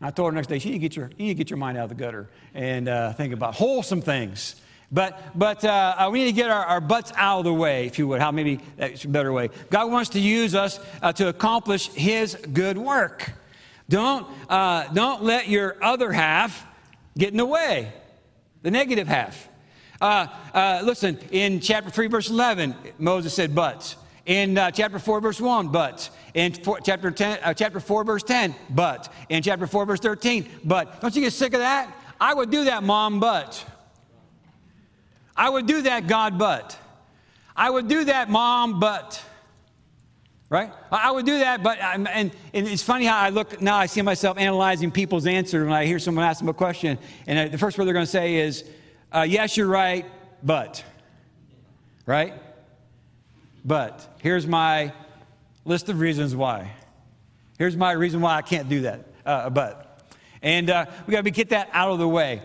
And 0.00 0.08
I 0.08 0.10
told 0.10 0.32
her 0.32 0.34
next 0.34 0.46
day, 0.46 0.58
she 0.58 0.70
need 0.70 0.76
to 0.76 0.78
get 0.78 0.96
your, 0.96 1.10
you 1.18 1.26
need 1.26 1.34
to 1.34 1.34
get 1.34 1.50
your 1.50 1.58
mind 1.58 1.76
out 1.76 1.84
of 1.84 1.90
the 1.90 1.96
gutter 1.96 2.30
and 2.54 2.88
uh, 2.88 3.12
think 3.12 3.34
about 3.34 3.54
wholesome 3.54 4.00
things. 4.00 4.56
But, 4.90 5.38
but 5.38 5.64
uh, 5.64 5.94
uh, 5.98 6.10
we 6.10 6.20
need 6.20 6.26
to 6.26 6.32
get 6.32 6.50
our, 6.50 6.64
our, 6.64 6.80
butts 6.80 7.12
out 7.16 7.40
of 7.40 7.44
the 7.44 7.54
way, 7.54 7.86
if 7.86 7.98
you 7.98 8.08
would. 8.08 8.20
How 8.20 8.30
maybe 8.30 8.60
that's 8.76 9.04
a 9.04 9.08
better 9.08 9.32
way. 9.32 9.48
God 9.70 9.90
wants 9.90 10.10
to 10.10 10.20
use 10.20 10.54
us 10.54 10.80
uh, 11.02 11.12
to 11.14 11.28
accomplish 11.28 11.88
His 11.88 12.34
good 12.52 12.76
work. 12.76 13.32
Don't, 13.92 14.26
uh, 14.48 14.90
don't 14.94 15.22
let 15.22 15.48
your 15.48 15.76
other 15.84 16.10
half 16.10 16.66
get 17.18 17.28
in 17.28 17.36
the 17.36 17.44
way, 17.44 17.92
the 18.62 18.70
negative 18.70 19.06
half. 19.06 19.50
Uh, 20.00 20.28
uh, 20.54 20.80
listen, 20.82 21.18
in 21.30 21.60
chapter 21.60 21.90
3, 21.90 22.06
verse 22.06 22.30
11, 22.30 22.74
Moses 22.98 23.34
said, 23.34 23.54
but. 23.54 23.94
In 24.24 24.56
uh, 24.56 24.70
chapter 24.70 24.98
4, 24.98 25.20
verse 25.20 25.38
1, 25.42 25.68
but. 25.68 26.08
In 26.32 26.54
four, 26.54 26.80
chapter, 26.80 27.10
10, 27.10 27.40
uh, 27.42 27.52
chapter 27.52 27.80
4, 27.80 28.04
verse 28.04 28.22
10, 28.22 28.54
but. 28.70 29.12
In 29.28 29.42
chapter 29.42 29.66
4, 29.66 29.84
verse 29.84 30.00
13, 30.00 30.48
but. 30.64 31.02
Don't 31.02 31.14
you 31.14 31.20
get 31.20 31.34
sick 31.34 31.52
of 31.52 31.60
that? 31.60 31.94
I 32.18 32.32
would 32.32 32.50
do 32.50 32.64
that, 32.64 32.82
Mom, 32.82 33.20
but. 33.20 33.62
I 35.36 35.50
would 35.50 35.66
do 35.66 35.82
that, 35.82 36.06
God, 36.06 36.38
but. 36.38 36.78
I 37.54 37.68
would 37.68 37.88
do 37.88 38.04
that, 38.04 38.30
Mom, 38.30 38.80
but 38.80 39.22
right? 40.52 40.70
I 40.90 41.10
would 41.10 41.24
do 41.24 41.38
that, 41.38 41.62
but 41.62 41.78
and, 41.80 42.06
and 42.06 42.30
it's 42.52 42.82
funny 42.82 43.06
how 43.06 43.18
I 43.18 43.30
look 43.30 43.62
now. 43.62 43.76
I 43.76 43.86
see 43.86 44.02
myself 44.02 44.36
analyzing 44.36 44.90
people's 44.90 45.26
answer 45.26 45.64
when 45.64 45.72
I 45.72 45.86
hear 45.86 45.98
someone 45.98 46.26
ask 46.26 46.40
them 46.40 46.50
a 46.50 46.54
question, 46.54 46.98
and 47.26 47.50
the 47.50 47.56
first 47.56 47.78
word 47.78 47.86
they're 47.86 47.94
going 47.94 48.04
to 48.04 48.10
say 48.10 48.34
is, 48.34 48.62
uh, 49.10 49.22
"Yes, 49.28 49.56
you're 49.56 49.66
right, 49.66 50.04
but." 50.42 50.84
Right? 52.04 52.34
But 53.64 54.18
here's 54.20 54.46
my 54.46 54.92
list 55.64 55.88
of 55.88 56.00
reasons 56.00 56.36
why. 56.36 56.72
Here's 57.58 57.76
my 57.76 57.92
reason 57.92 58.20
why 58.20 58.36
I 58.36 58.42
can't 58.42 58.68
do 58.68 58.82
that. 58.82 59.06
uh, 59.24 59.42
a 59.44 59.50
butt. 59.50 60.04
And 60.42 60.68
uh, 60.68 60.86
we 61.06 61.12
got 61.12 61.24
to 61.24 61.30
get 61.30 61.50
that 61.50 61.70
out 61.72 61.92
of 61.92 61.98
the 61.98 62.08
way. 62.08 62.42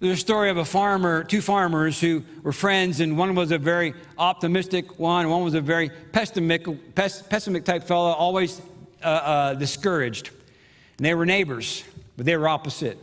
There's 0.00 0.16
a 0.16 0.20
story 0.20 0.48
of 0.48 0.56
a 0.56 0.64
farmer, 0.64 1.24
two 1.24 1.42
farmers 1.42 2.00
who 2.00 2.24
were 2.42 2.52
friends, 2.52 3.00
and 3.00 3.18
one 3.18 3.34
was 3.34 3.50
a 3.50 3.58
very 3.58 3.92
optimistic 4.16 4.98
one, 4.98 5.28
one 5.28 5.44
was 5.44 5.52
a 5.52 5.60
very 5.60 5.90
pessimistic, 5.90 6.94
pessimistic 6.94 7.66
type 7.66 7.84
fellow, 7.84 8.08
always 8.08 8.62
uh, 9.02 9.06
uh, 9.06 9.54
discouraged. 9.54 10.30
And 10.96 11.04
they 11.04 11.14
were 11.14 11.26
neighbors, 11.26 11.84
but 12.16 12.24
they 12.24 12.34
were 12.34 12.48
opposite. 12.48 12.96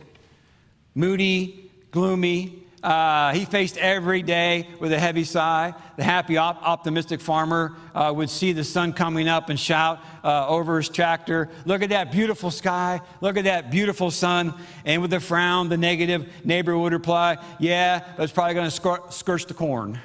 Moody, 0.96 1.70
gloomy, 1.92 2.64
uh, 2.82 3.32
he 3.32 3.44
faced 3.44 3.76
every 3.76 4.22
day 4.22 4.68
with 4.80 4.92
a 4.92 4.98
heavy 4.98 5.24
sigh. 5.24 5.74
The 5.96 6.04
happy, 6.04 6.36
op- 6.36 6.62
optimistic 6.62 7.20
farmer 7.20 7.76
uh, 7.94 8.12
would 8.14 8.30
see 8.30 8.52
the 8.52 8.64
sun 8.64 8.92
coming 8.92 9.28
up 9.28 9.48
and 9.48 9.58
shout 9.58 10.00
uh, 10.22 10.46
over 10.46 10.76
his 10.76 10.88
tractor, 10.88 11.48
Look 11.64 11.82
at 11.82 11.90
that 11.90 12.12
beautiful 12.12 12.50
sky. 12.50 13.00
Look 13.20 13.36
at 13.36 13.44
that 13.44 13.70
beautiful 13.70 14.10
sun. 14.10 14.54
And 14.84 15.02
with 15.02 15.12
a 15.12 15.20
frown, 15.20 15.68
the 15.68 15.76
negative 15.76 16.30
neighbor 16.44 16.76
would 16.76 16.92
reply, 16.92 17.38
Yeah, 17.58 18.04
that's 18.16 18.32
probably 18.32 18.54
going 18.54 18.70
to 18.70 18.80
scor- 18.80 19.12
scorch 19.12 19.46
the 19.46 19.54
corn. 19.54 19.98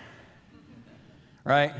Right? 1.43 1.73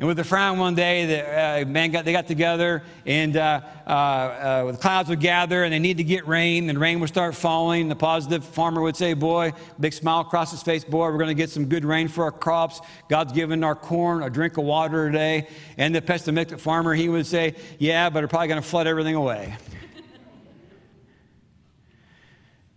And 0.00 0.06
with 0.06 0.18
a 0.18 0.24
frown 0.24 0.58
one 0.58 0.74
day, 0.74 1.04
the 1.04 1.62
uh, 1.62 1.64
man 1.66 1.90
got, 1.90 2.06
they 2.06 2.12
got 2.12 2.26
together, 2.26 2.82
and 3.04 3.36
uh, 3.36 3.60
uh, 3.86 3.90
uh, 3.90 4.72
the 4.72 4.78
clouds 4.78 5.10
would 5.10 5.20
gather, 5.20 5.62
and 5.62 5.74
they 5.74 5.78
need 5.78 5.98
to 5.98 6.04
get 6.04 6.26
rain, 6.26 6.70
and 6.70 6.80
rain 6.80 7.00
would 7.00 7.10
start 7.10 7.34
falling. 7.34 7.90
The 7.90 7.96
positive 7.96 8.42
farmer 8.42 8.80
would 8.80 8.96
say, 8.96 9.12
"Boy, 9.12 9.52
big 9.78 9.92
smile 9.92 10.20
across 10.20 10.52
his 10.52 10.62
face, 10.62 10.84
boy, 10.84 11.10
we're 11.10 11.18
going 11.18 11.28
to 11.28 11.34
get 11.34 11.50
some 11.50 11.66
good 11.66 11.84
rain 11.84 12.08
for 12.08 12.24
our 12.24 12.32
crops. 12.32 12.80
God's 13.10 13.34
given 13.34 13.62
our 13.62 13.74
corn 13.74 14.22
a 14.22 14.30
drink 14.30 14.56
of 14.56 14.64
water 14.64 15.10
today." 15.10 15.48
And 15.76 15.94
the 15.94 16.00
pessimistic 16.00 16.60
farmer, 16.60 16.94
he 16.94 17.10
would 17.10 17.26
say, 17.26 17.54
"Yeah, 17.78 18.08
but 18.08 18.24
it's 18.24 18.30
probably 18.30 18.48
going 18.48 18.62
to 18.62 18.66
flood 18.66 18.86
everything 18.86 19.16
away." 19.16 19.54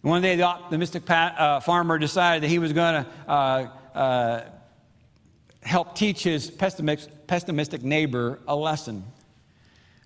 One 0.02 0.22
day, 0.22 0.36
the 0.36 0.44
optimistic 0.44 1.10
uh, 1.10 1.62
farmer 1.62 1.98
decided 1.98 2.44
that 2.44 2.50
he 2.50 2.60
was 2.60 2.74
going 2.74 3.06
to 3.06 3.32
uh, 3.96 4.42
help 5.64 5.96
teach 5.96 6.24
his 6.24 6.50
pessimistic 6.52 7.84
neighbor 7.84 8.40
a 8.48 8.56
lesson. 8.56 9.04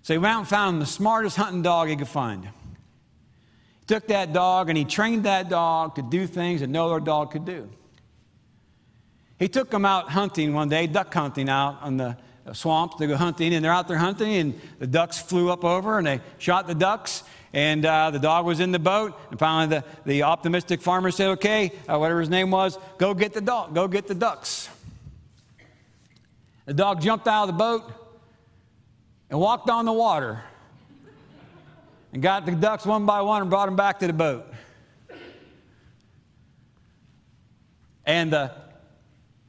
So 0.03 0.13
he 0.13 0.17
went 0.17 0.37
and 0.37 0.47
found 0.47 0.81
the 0.81 0.85
smartest 0.85 1.35
hunting 1.35 1.61
dog 1.61 1.89
he 1.89 1.95
could 1.95 2.07
find. 2.07 2.45
He 2.45 3.85
took 3.87 4.07
that 4.07 4.33
dog 4.33 4.69
and 4.69 4.77
he 4.77 4.85
trained 4.85 5.23
that 5.23 5.49
dog 5.49 5.95
to 5.95 6.01
do 6.01 6.27
things 6.27 6.61
that 6.61 6.69
no 6.69 6.87
other 6.87 6.99
dog 6.99 7.31
could 7.31 7.45
do. 7.45 7.69
He 9.39 9.47
took 9.47 9.71
him 9.71 9.85
out 9.85 10.09
hunting 10.09 10.53
one 10.53 10.69
day, 10.69 10.87
duck 10.87 11.13
hunting 11.13 11.49
out 11.49 11.79
on 11.81 11.97
the 11.97 12.17
swamps 12.53 12.95
to 12.97 13.07
go 13.07 13.15
hunting, 13.15 13.53
and 13.53 13.63
they're 13.63 13.73
out 13.73 13.87
there 13.87 13.97
hunting, 13.97 14.35
and 14.35 14.61
the 14.79 14.87
ducks 14.87 15.19
flew 15.19 15.49
up 15.51 15.63
over 15.63 15.97
and 15.97 16.07
they 16.07 16.21
shot 16.37 16.67
the 16.67 16.75
ducks, 16.75 17.23
and 17.53 17.85
uh, 17.85 18.09
the 18.09 18.19
dog 18.19 18.45
was 18.45 18.59
in 18.59 18.71
the 18.71 18.79
boat. 18.79 19.19
And 19.29 19.39
finally, 19.39 19.77
the, 19.77 19.83
the 20.05 20.23
optimistic 20.23 20.81
farmer 20.81 21.11
said, 21.11 21.29
Okay, 21.31 21.71
uh, 21.87 21.97
whatever 21.97 22.19
his 22.19 22.29
name 22.29 22.51
was, 22.51 22.77
go 22.97 23.13
get 23.13 23.33
the 23.33 23.41
dog, 23.41 23.75
go 23.75 23.87
get 23.87 24.07
the 24.07 24.15
ducks. 24.15 24.69
The 26.67 26.73
dog 26.73 27.01
jumped 27.01 27.27
out 27.29 27.43
of 27.43 27.47
the 27.47 27.53
boat 27.53 27.91
and 29.29 29.39
walked 29.39 29.69
on 29.69 29.85
the 29.85 29.93
water 29.93 30.43
and 32.11 32.21
got 32.21 32.45
the 32.45 32.51
ducks 32.51 32.85
one 32.85 33.05
by 33.05 33.21
one 33.21 33.39
and 33.41 33.49
brought 33.49 33.67
them 33.67 33.77
back 33.77 33.99
to 33.99 34.07
the 34.07 34.11
boat. 34.11 34.45
And 38.05 38.33
the 38.33 38.51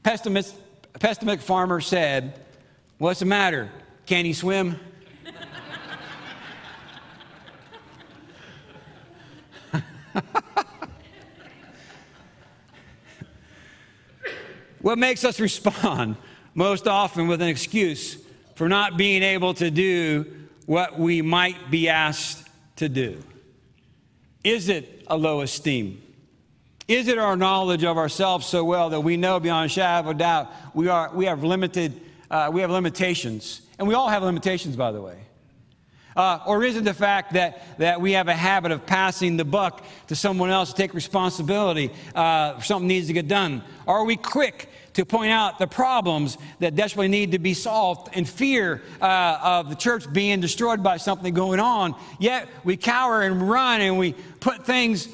pessimistic 0.04 1.40
farmer 1.40 1.80
said, 1.80 2.38
What's 2.98 3.18
the 3.18 3.26
matter? 3.26 3.68
Can 4.06 4.24
he 4.24 4.32
swim? 4.32 4.78
what 14.80 14.98
makes 14.98 15.24
us 15.24 15.40
respond 15.40 16.16
most 16.58 16.88
often 16.88 17.28
with 17.28 17.40
an 17.40 17.46
excuse 17.46 18.18
for 18.56 18.68
not 18.68 18.96
being 18.96 19.22
able 19.22 19.54
to 19.54 19.70
do 19.70 20.26
what 20.66 20.98
we 20.98 21.22
might 21.22 21.70
be 21.70 21.88
asked 21.88 22.48
to 22.74 22.88
do? 22.88 23.22
Is 24.42 24.68
it 24.68 25.04
a 25.06 25.16
low 25.16 25.42
esteem? 25.42 26.02
Is 26.88 27.06
it 27.06 27.16
our 27.16 27.36
knowledge 27.36 27.84
of 27.84 27.96
ourselves 27.96 28.44
so 28.44 28.64
well 28.64 28.90
that 28.90 29.02
we 29.02 29.16
know 29.16 29.38
beyond 29.38 29.66
a 29.66 29.68
shadow 29.68 30.08
of 30.08 30.16
a 30.16 30.18
doubt 30.18 30.50
we, 30.74 30.88
are, 30.88 31.12
we, 31.14 31.26
have, 31.26 31.44
limited, 31.44 32.00
uh, 32.28 32.50
we 32.52 32.60
have 32.60 32.72
limitations? 32.72 33.60
And 33.78 33.86
we 33.86 33.94
all 33.94 34.08
have 34.08 34.24
limitations, 34.24 34.74
by 34.74 34.90
the 34.90 35.00
way. 35.00 35.16
Uh, 36.16 36.40
or 36.44 36.64
is 36.64 36.76
it 36.76 36.82
the 36.82 36.92
fact 36.92 37.34
that, 37.34 37.62
that 37.78 38.00
we 38.00 38.10
have 38.12 38.26
a 38.26 38.34
habit 38.34 38.72
of 38.72 38.84
passing 38.84 39.36
the 39.36 39.44
buck 39.44 39.84
to 40.08 40.16
someone 40.16 40.50
else 40.50 40.70
to 40.70 40.76
take 40.76 40.92
responsibility? 40.92 41.92
Uh, 42.16 42.60
something 42.62 42.88
needs 42.88 43.06
to 43.06 43.12
get 43.12 43.28
done. 43.28 43.62
Are 43.86 44.04
we 44.04 44.16
quick 44.16 44.67
to 44.98 45.06
point 45.06 45.30
out 45.30 45.60
the 45.60 45.66
problems 45.68 46.36
that 46.58 46.74
desperately 46.74 47.06
need 47.06 47.30
to 47.30 47.38
be 47.38 47.54
solved 47.54 48.10
and 48.14 48.28
fear 48.28 48.82
uh, 49.00 49.38
of 49.40 49.68
the 49.68 49.76
church 49.76 50.12
being 50.12 50.40
destroyed 50.40 50.82
by 50.82 50.96
something 50.96 51.32
going 51.32 51.60
on. 51.60 51.94
Yet 52.18 52.48
we 52.64 52.76
cower 52.76 53.22
and 53.22 53.48
run 53.48 53.80
and 53.80 53.96
we 53.96 54.14
put 54.40 54.66
things 54.66 55.06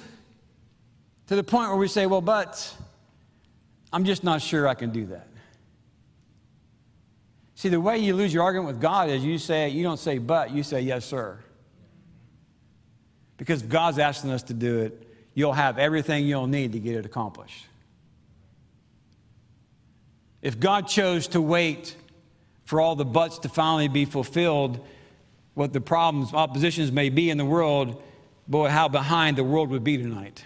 to 1.26 1.36
the 1.36 1.44
point 1.44 1.68
where 1.68 1.76
we 1.76 1.88
say, 1.88 2.06
well, 2.06 2.22
but 2.22 2.74
I'm 3.92 4.06
just 4.06 4.24
not 4.24 4.40
sure 4.40 4.66
I 4.66 4.72
can 4.72 4.88
do 4.88 5.04
that. 5.08 5.28
See, 7.54 7.68
the 7.68 7.78
way 7.78 7.98
you 7.98 8.16
lose 8.16 8.32
your 8.32 8.42
argument 8.42 8.68
with 8.68 8.80
God 8.80 9.10
is 9.10 9.22
you 9.22 9.36
say, 9.36 9.68
you 9.68 9.82
don't 9.82 10.00
say 10.00 10.16
but, 10.16 10.50
you 10.50 10.62
say 10.62 10.80
yes, 10.80 11.04
sir. 11.04 11.38
Because 13.36 13.60
if 13.60 13.68
God's 13.68 13.98
asking 13.98 14.30
us 14.30 14.44
to 14.44 14.54
do 14.54 14.78
it, 14.80 15.06
you'll 15.34 15.52
have 15.52 15.76
everything 15.76 16.24
you'll 16.24 16.46
need 16.46 16.72
to 16.72 16.78
get 16.78 16.96
it 16.96 17.04
accomplished. 17.04 17.66
If 20.44 20.61
God 20.61 20.87
chose 20.87 21.26
to 21.28 21.40
wait 21.40 21.96
for 22.66 22.78
all 22.78 22.96
the 22.96 23.04
buts 23.07 23.38
to 23.40 23.48
finally 23.48 23.88
be 23.88 24.04
fulfilled, 24.04 24.78
what 25.54 25.72
the 25.72 25.80
problems, 25.80 26.35
oppositions 26.35 26.92
may 26.92 27.09
be 27.09 27.30
in 27.30 27.38
the 27.38 27.46
world, 27.46 28.02
boy, 28.46 28.68
how 28.68 28.88
behind 28.88 29.38
the 29.38 29.42
world 29.42 29.70
would 29.70 29.83
be 29.83 29.96
tonight. 29.96 30.44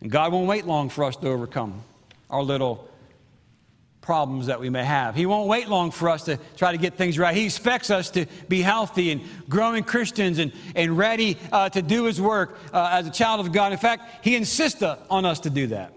And 0.00 0.10
God 0.10 0.32
won't 0.32 0.48
wait 0.48 0.66
long 0.66 0.88
for 0.88 1.04
us 1.04 1.14
to 1.16 1.28
overcome 1.28 1.82
our 2.30 2.42
little 2.42 2.88
problems 4.00 4.46
that 4.46 4.58
we 4.58 4.70
may 4.70 4.82
have. 4.82 5.14
He 5.14 5.26
won't 5.26 5.46
wait 5.46 5.68
long 5.68 5.90
for 5.90 6.08
us 6.08 6.24
to 6.24 6.38
try 6.56 6.72
to 6.72 6.78
get 6.78 6.94
things 6.94 7.18
right. 7.18 7.36
He 7.36 7.44
expects 7.44 7.90
us 7.90 8.08
to 8.12 8.24
be 8.48 8.62
healthy 8.62 9.12
and 9.12 9.20
growing 9.50 9.84
Christians 9.84 10.38
and, 10.38 10.52
and 10.74 10.96
ready 10.96 11.36
uh, 11.52 11.68
to 11.68 11.82
do 11.82 12.04
His 12.04 12.18
work 12.18 12.58
uh, 12.72 12.88
as 12.92 13.06
a 13.06 13.10
child 13.10 13.40
of 13.40 13.52
God. 13.52 13.72
In 13.72 13.78
fact, 13.78 14.24
He 14.24 14.36
insists 14.36 14.82
on 14.82 15.26
us 15.26 15.40
to 15.40 15.50
do 15.50 15.66
that. 15.66 15.92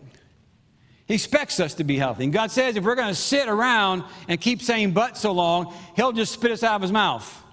He 1.07 1.13
expects 1.13 1.59
us 1.59 1.75
to 1.75 1.83
be 1.83 1.97
healthy. 1.97 2.23
And 2.23 2.33
God 2.33 2.51
says 2.51 2.75
if 2.75 2.83
we're 2.83 2.95
going 2.95 3.09
to 3.09 3.15
sit 3.15 3.47
around 3.47 4.03
and 4.27 4.41
keep 4.41 4.61
saying 4.61 4.91
but 4.91 5.17
so 5.17 5.31
long, 5.31 5.73
He'll 5.95 6.11
just 6.11 6.33
spit 6.33 6.51
us 6.51 6.63
out 6.63 6.75
of 6.75 6.81
His 6.81 6.91
mouth. 6.91 7.43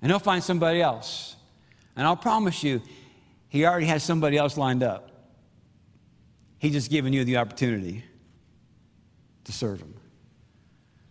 And 0.00 0.10
He'll 0.10 0.18
find 0.18 0.42
somebody 0.42 0.80
else. 0.80 1.36
And 1.94 2.06
I'll 2.06 2.16
promise 2.16 2.62
you, 2.62 2.80
He 3.48 3.66
already 3.66 3.86
has 3.86 4.02
somebody 4.02 4.38
else 4.38 4.56
lined 4.56 4.82
up. 4.82 5.10
He's 6.58 6.72
just 6.72 6.90
giving 6.90 7.12
you 7.12 7.24
the 7.24 7.36
opportunity 7.36 8.04
to 9.44 9.52
serve 9.52 9.80
Him. 9.80 9.94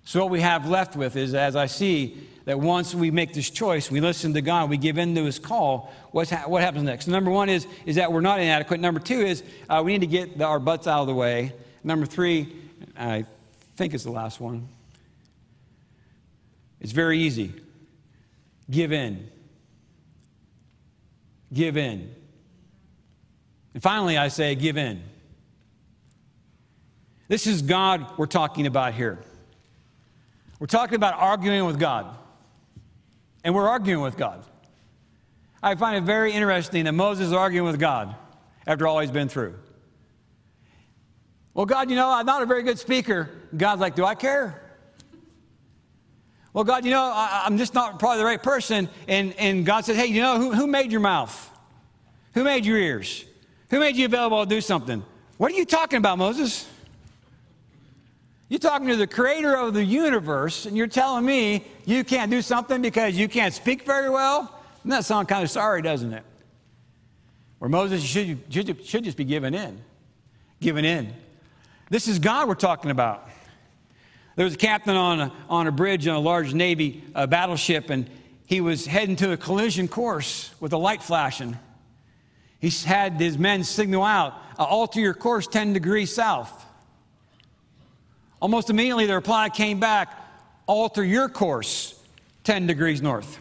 So, 0.04 0.22
what 0.22 0.32
we 0.32 0.42
have 0.42 0.68
left 0.68 0.96
with 0.96 1.16
is, 1.18 1.36
as 1.36 1.56
I 1.56 1.68
see 1.68 2.18
that 2.48 2.58
once 2.58 2.96
we 2.96 3.12
make 3.12 3.34
this 3.34 3.50
choice, 3.50 3.92
we 3.92 4.00
listen 4.00 4.34
to 4.34 4.42
God, 4.42 4.70
we 4.70 4.78
give 4.78 4.98
in 4.98 5.14
to 5.16 5.26
His 5.26 5.38
call, 5.38 5.92
what's 6.12 6.30
ha- 6.30 6.46
what 6.48 6.62
happens 6.62 6.86
next? 6.86 7.06
Number 7.10 7.30
one 7.30 7.50
is, 7.50 7.68
is 7.86 7.98
that 7.98 8.10
we're 8.10 8.22
not 8.22 8.40
inadequate. 8.40 8.80
Number 8.80 9.02
two 9.02 9.20
is 9.20 9.44
uh, 9.70 9.82
we 9.84 9.92
need 9.92 10.00
to 10.00 10.08
get 10.08 10.38
the, 10.38 10.46
our 10.46 10.58
butts 10.58 10.88
out 10.88 11.02
of 11.02 11.08
the 11.08 11.14
way. 11.14 11.52
Number 11.84 12.06
three, 12.06 12.56
I 12.98 13.26
think 13.76 13.94
it's 13.94 14.06
the 14.06 14.12
last 14.12 14.40
one. 14.40 14.66
It's 16.80 16.94
very 16.94 17.20
easy. 17.20 17.52
Give 18.72 18.94
in. 18.94 19.30
Give 21.52 21.76
in. 21.76 22.16
And 23.74 23.84
finally, 23.84 24.18
I 24.18 24.30
say, 24.30 24.56
give 24.56 24.78
in. 24.78 25.04
This 27.28 27.46
is 27.46 27.62
God 27.62 28.18
we're 28.18 28.26
talking 28.26 28.68
about 28.68 28.94
here. 28.94 29.20
We're 30.60 30.68
talking 30.68 30.96
about 30.96 31.16
arguing 31.16 31.66
with 31.66 31.78
God 31.78 32.16
and 33.48 33.56
we're 33.56 33.70
arguing 33.70 34.02
with 34.02 34.18
God. 34.18 34.44
I 35.64 35.76
find 35.76 35.96
it 35.96 36.04
very 36.04 36.34
interesting 36.34 36.84
that 36.84 36.92
Moses 36.92 37.28
is 37.28 37.34
arguing 37.34 37.66
with 37.66 37.80
God 37.80 38.14
after 38.68 38.86
all 38.86 39.00
he's 39.00 39.10
been 39.10 39.30
through. 39.30 39.56
Well, 41.54 41.66
God, 41.66 41.90
you 41.90 41.96
know, 41.96 42.12
I'm 42.12 42.26
not 42.26 42.44
a 42.44 42.46
very 42.46 42.62
good 42.62 42.78
speaker. 42.78 43.30
God's 43.56 43.80
like, 43.80 43.96
Do 43.96 44.04
I 44.04 44.16
care? 44.16 44.62
Well, 46.52 46.66
God, 46.66 46.84
you 46.84 46.92
know, 46.92 47.04
I, 47.04 47.44
am 47.46 47.58
just 47.58 47.74
not 47.74 48.00
probably 48.00 48.18
the 48.18 48.26
right 48.26 48.44
person. 48.44 48.90
And, 49.08 49.34
and 49.40 49.66
God 49.66 49.86
says, 49.86 49.96
Hey, 49.96 50.08
you 50.08 50.22
know, 50.22 50.38
who, 50.38 50.52
who 50.52 50.68
made 50.68 50.92
your 50.92 51.00
mouth? 51.00 51.50
Who 52.34 52.44
made 52.44 52.66
your 52.66 52.78
ears? 52.78 53.24
Who 53.70 53.80
made 53.80 53.96
you 53.96 54.08
available 54.08 54.44
to 54.44 54.50
do 54.50 54.60
something? 54.60 55.06
What 55.38 55.54
are 55.54 55.56
you 55.56 55.64
talking 55.64 56.00
about, 56.00 56.18
Moses? 56.18 56.70
You're 58.50 58.60
talking 58.60 58.88
to 58.88 58.96
the 58.96 59.08
creator 59.08 59.56
of 59.56 59.74
the 59.74 59.84
universe, 59.84 60.66
and 60.66 60.78
you're 60.78 60.88
telling 60.88 61.26
me 61.26 61.66
you 61.86 62.04
can't 62.04 62.32
do 62.32 62.42
something 62.42 62.82
because 62.82 63.16
you 63.16 63.28
can't 63.28 63.54
speak 63.54 63.84
very 63.84 64.10
well? 64.10 64.44
Doesn't 64.78 64.90
that 64.90 65.06
sound 65.06 65.28
kind 65.28 65.44
of 65.44 65.50
sorry, 65.50 65.82
doesn't 65.82 66.14
it? 66.14 66.24
Where 67.60 67.70
Moses 67.70 68.02
should, 68.04 68.40
should, 68.50 68.86
should 68.86 69.04
just 69.04 69.18
be 69.18 69.26
given 69.26 69.54
in. 69.54 69.82
Given 70.62 70.86
in. 70.86 71.14
This 71.90 72.08
is 72.08 72.20
God 72.20 72.48
we're 72.48 72.56
talking 72.56 72.92
about. 72.92 73.28
There 74.38 74.46
was 74.46 74.54
a 74.54 74.58
captain 74.58 74.96
on 74.96 75.20
a, 75.20 75.34
on 75.50 75.68
a 75.68 75.72
bridge 75.72 76.08
on 76.08 76.16
a 76.16 76.20
large 76.20 76.54
Navy 76.54 77.04
uh, 77.16 77.28
battleship, 77.28 77.90
and 77.90 78.10
he 78.46 78.62
was 78.62 78.86
heading 78.86 79.16
to 79.18 79.34
a 79.34 79.38
collision 79.38 79.88
course 79.88 80.54
with 80.60 80.72
a 80.72 80.78
light 80.78 81.04
flashing. 81.04 81.58
He 82.60 82.70
had 82.70 83.14
his 83.14 83.38
men 83.38 83.64
signal 83.64 84.04
out, 84.04 84.36
alter 84.58 85.00
your 85.00 85.14
course 85.14 85.48
10 85.48 85.74
degrees 85.74 86.14
south. 86.14 86.66
Almost 88.40 88.70
immediately, 88.70 89.06
the 89.06 89.16
reply 89.16 89.50
came 89.50 89.80
back 89.80 90.16
alter 90.68 91.04
your 91.04 91.30
course 91.30 92.00
10 92.44 92.68
degrees 92.68 93.02
north. 93.02 93.40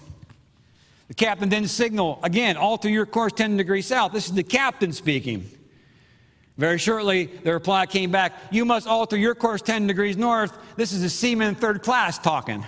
The 1.08 1.14
captain 1.14 1.48
then 1.48 1.68
signaled 1.68 2.20
again, 2.22 2.56
alter 2.56 2.88
your 2.88 3.06
course 3.06 3.32
10 3.32 3.56
degrees 3.56 3.86
south. 3.86 4.12
This 4.12 4.26
is 4.26 4.32
the 4.32 4.42
captain 4.42 4.92
speaking. 4.92 5.48
Very 6.56 6.78
shortly, 6.78 7.26
the 7.26 7.52
reply 7.52 7.84
came 7.86 8.10
back, 8.10 8.32
You 8.50 8.64
must 8.64 8.86
alter 8.86 9.16
your 9.16 9.34
course 9.34 9.60
10 9.60 9.86
degrees 9.86 10.16
north. 10.16 10.56
This 10.76 10.92
is 10.92 11.02
a 11.02 11.10
seaman 11.10 11.54
third 11.54 11.82
class 11.82 12.18
talking. 12.18 12.64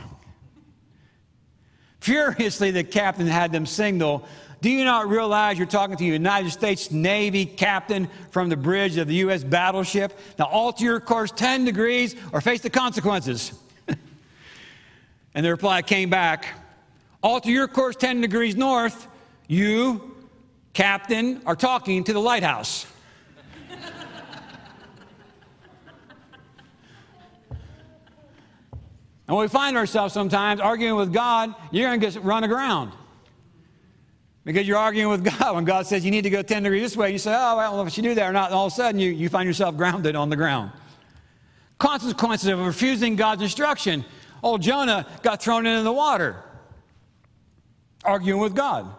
Furiously, 2.01 2.71
the 2.71 2.85
captain 2.85 3.27
had 3.27 3.51
them 3.51 3.67
signal, 3.67 4.29
Do 4.61 4.71
you 4.71 4.85
not 4.85 5.09
realize 5.09 5.57
you're 5.57 5.69
talking 5.69 5.97
to 5.97 6.05
a 6.05 6.09
United 6.09 6.51
States 6.51 6.91
Navy 6.91 7.47
captain 7.47 8.09
from 8.31 8.49
the 8.49 8.57
bridge 8.57 8.97
of 8.97 9.07
the 9.07 9.15
U.S. 9.17 9.45
battleship? 9.45 10.19
Now 10.37 10.47
alter 10.47 10.85
your 10.85 11.01
course 11.01 11.31
10 11.31 11.65
degrees 11.65 12.17
or 12.33 12.41
face 12.41 12.61
the 12.61 12.71
consequences. 12.71 13.53
and 15.35 15.47
the 15.47 15.51
reply 15.51 15.83
came 15.83 16.11
back, 16.11 16.47
Alter 17.23 17.51
your 17.51 17.69
course 17.69 17.95
10 17.97 18.21
degrees 18.21 18.57
north. 18.57 19.07
You, 19.47 20.15
captain, 20.73 21.41
are 21.47 21.57
talking 21.57 22.05
to 22.05 22.13
the 22.13 22.21
lighthouse. 22.21 22.87
And 29.29 29.37
we 29.37 29.47
find 29.47 29.77
ourselves 29.77 30.15
sometimes 30.15 30.59
arguing 30.59 30.97
with 30.97 31.13
God, 31.13 31.55
you're 31.71 31.87
going 31.87 32.01
to 32.01 32.11
get 32.11 32.25
run 32.25 32.45
aground. 32.45 32.93
Because 34.49 34.67
you're 34.67 34.79
arguing 34.79 35.11
with 35.11 35.25
God 35.39 35.57
when 35.57 35.67
God 35.67 35.87
says 35.87 36.07
you 36.07 36.11
need 36.11 36.23
to 36.23 36.31
go 36.31 36.41
10 36.41 36.63
degrees 36.63 36.81
this 36.81 36.97
way. 36.97 37.09
and 37.09 37.13
You 37.13 37.19
say, 37.19 37.35
oh, 37.35 37.59
I 37.59 37.65
don't 37.65 37.77
know 37.77 37.85
if 37.85 37.95
you 37.99 38.03
do 38.03 38.15
that 38.15 38.31
or 38.31 38.33
not. 38.33 38.47
And 38.47 38.55
all 38.55 38.69
of 38.69 38.73
a 38.73 38.75
sudden, 38.75 38.99
you, 38.99 39.11
you 39.11 39.29
find 39.29 39.47
yourself 39.47 39.77
grounded 39.77 40.17
on 40.17 40.31
the 40.31 40.37
ground. 40.37 40.73
Consequences 41.77 42.49
of 42.49 42.59
refusing 42.59 43.15
God's 43.15 43.43
instruction. 43.43 44.07
Old 44.43 44.63
Jonah 44.63 45.07
got 45.23 45.43
thrown 45.43 45.67
into 45.67 45.83
the 45.83 45.93
water, 45.93 46.43
arguing 48.03 48.41
with 48.41 48.55
God, 48.55 48.91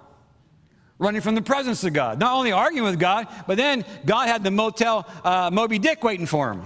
running 1.00 1.20
from 1.20 1.34
the 1.34 1.42
presence 1.42 1.84
of 1.84 1.94
God. 1.94 2.20
Not 2.20 2.34
only 2.34 2.52
arguing 2.52 2.88
with 2.88 3.00
God, 3.00 3.28
but 3.48 3.58
then 3.58 3.86
God 4.06 4.28
had 4.28 4.44
the 4.44 4.52
motel 4.52 5.08
uh, 5.24 5.50
Moby 5.52 5.80
Dick 5.80 6.04
waiting 6.04 6.28
for 6.28 6.52
him. 6.52 6.62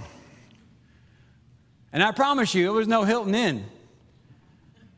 And 1.93 2.03
I 2.03 2.11
promise 2.11 2.53
you, 2.53 2.69
it 2.69 2.73
was 2.73 2.89
no 2.89 3.05
Hilton 3.05 3.33
Inn. 3.33 3.63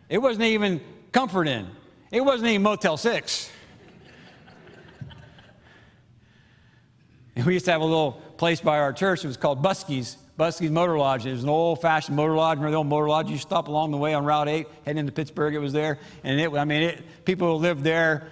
It 0.10 0.18
wasn't 0.18 0.46
even 0.46 0.82
Comfort 1.12 1.48
Inn. 1.48 1.68
It 2.10 2.22
wasn't 2.22 2.50
even 2.50 2.64
Motel 2.64 2.98
6. 2.98 3.52
We 7.46 7.54
used 7.54 7.66
to 7.66 7.72
have 7.72 7.82
a 7.82 7.86
little 7.86 8.14
place 8.38 8.62
by 8.62 8.80
our 8.80 8.94
church. 8.94 9.24
It 9.24 9.28
was 9.28 9.38
called 9.38 9.64
Buskey's, 9.64 10.18
Buskey's 10.38 10.72
Motor 10.72 10.98
Lodge. 10.98 11.26
It 11.26 11.32
was 11.32 11.44
an 11.44 11.50
old 11.50 11.82
fashioned 11.82 12.16
motor 12.16 12.36
lodge. 12.36 12.58
Remember 12.58 12.72
the 12.72 12.78
old 12.78 12.88
motor 12.88 13.08
lodge? 13.08 13.30
You 13.30 13.38
stop 13.38 13.68
along 13.68 13.92
the 13.92 13.98
way 13.98 14.14
on 14.14 14.26
Route 14.26 14.50
8, 14.50 14.68
heading 14.86 15.00
into 15.00 15.12
Pittsburgh. 15.12 15.54
It 15.56 15.60
was 15.60 15.74
there. 15.74 16.00
And 16.24 16.40
it, 16.40 16.54
I 16.54 16.66
mean, 16.66 16.84
it, 16.84 17.26
people 17.26 17.48
who 17.48 17.62
lived 17.62 17.84
there 17.84 18.32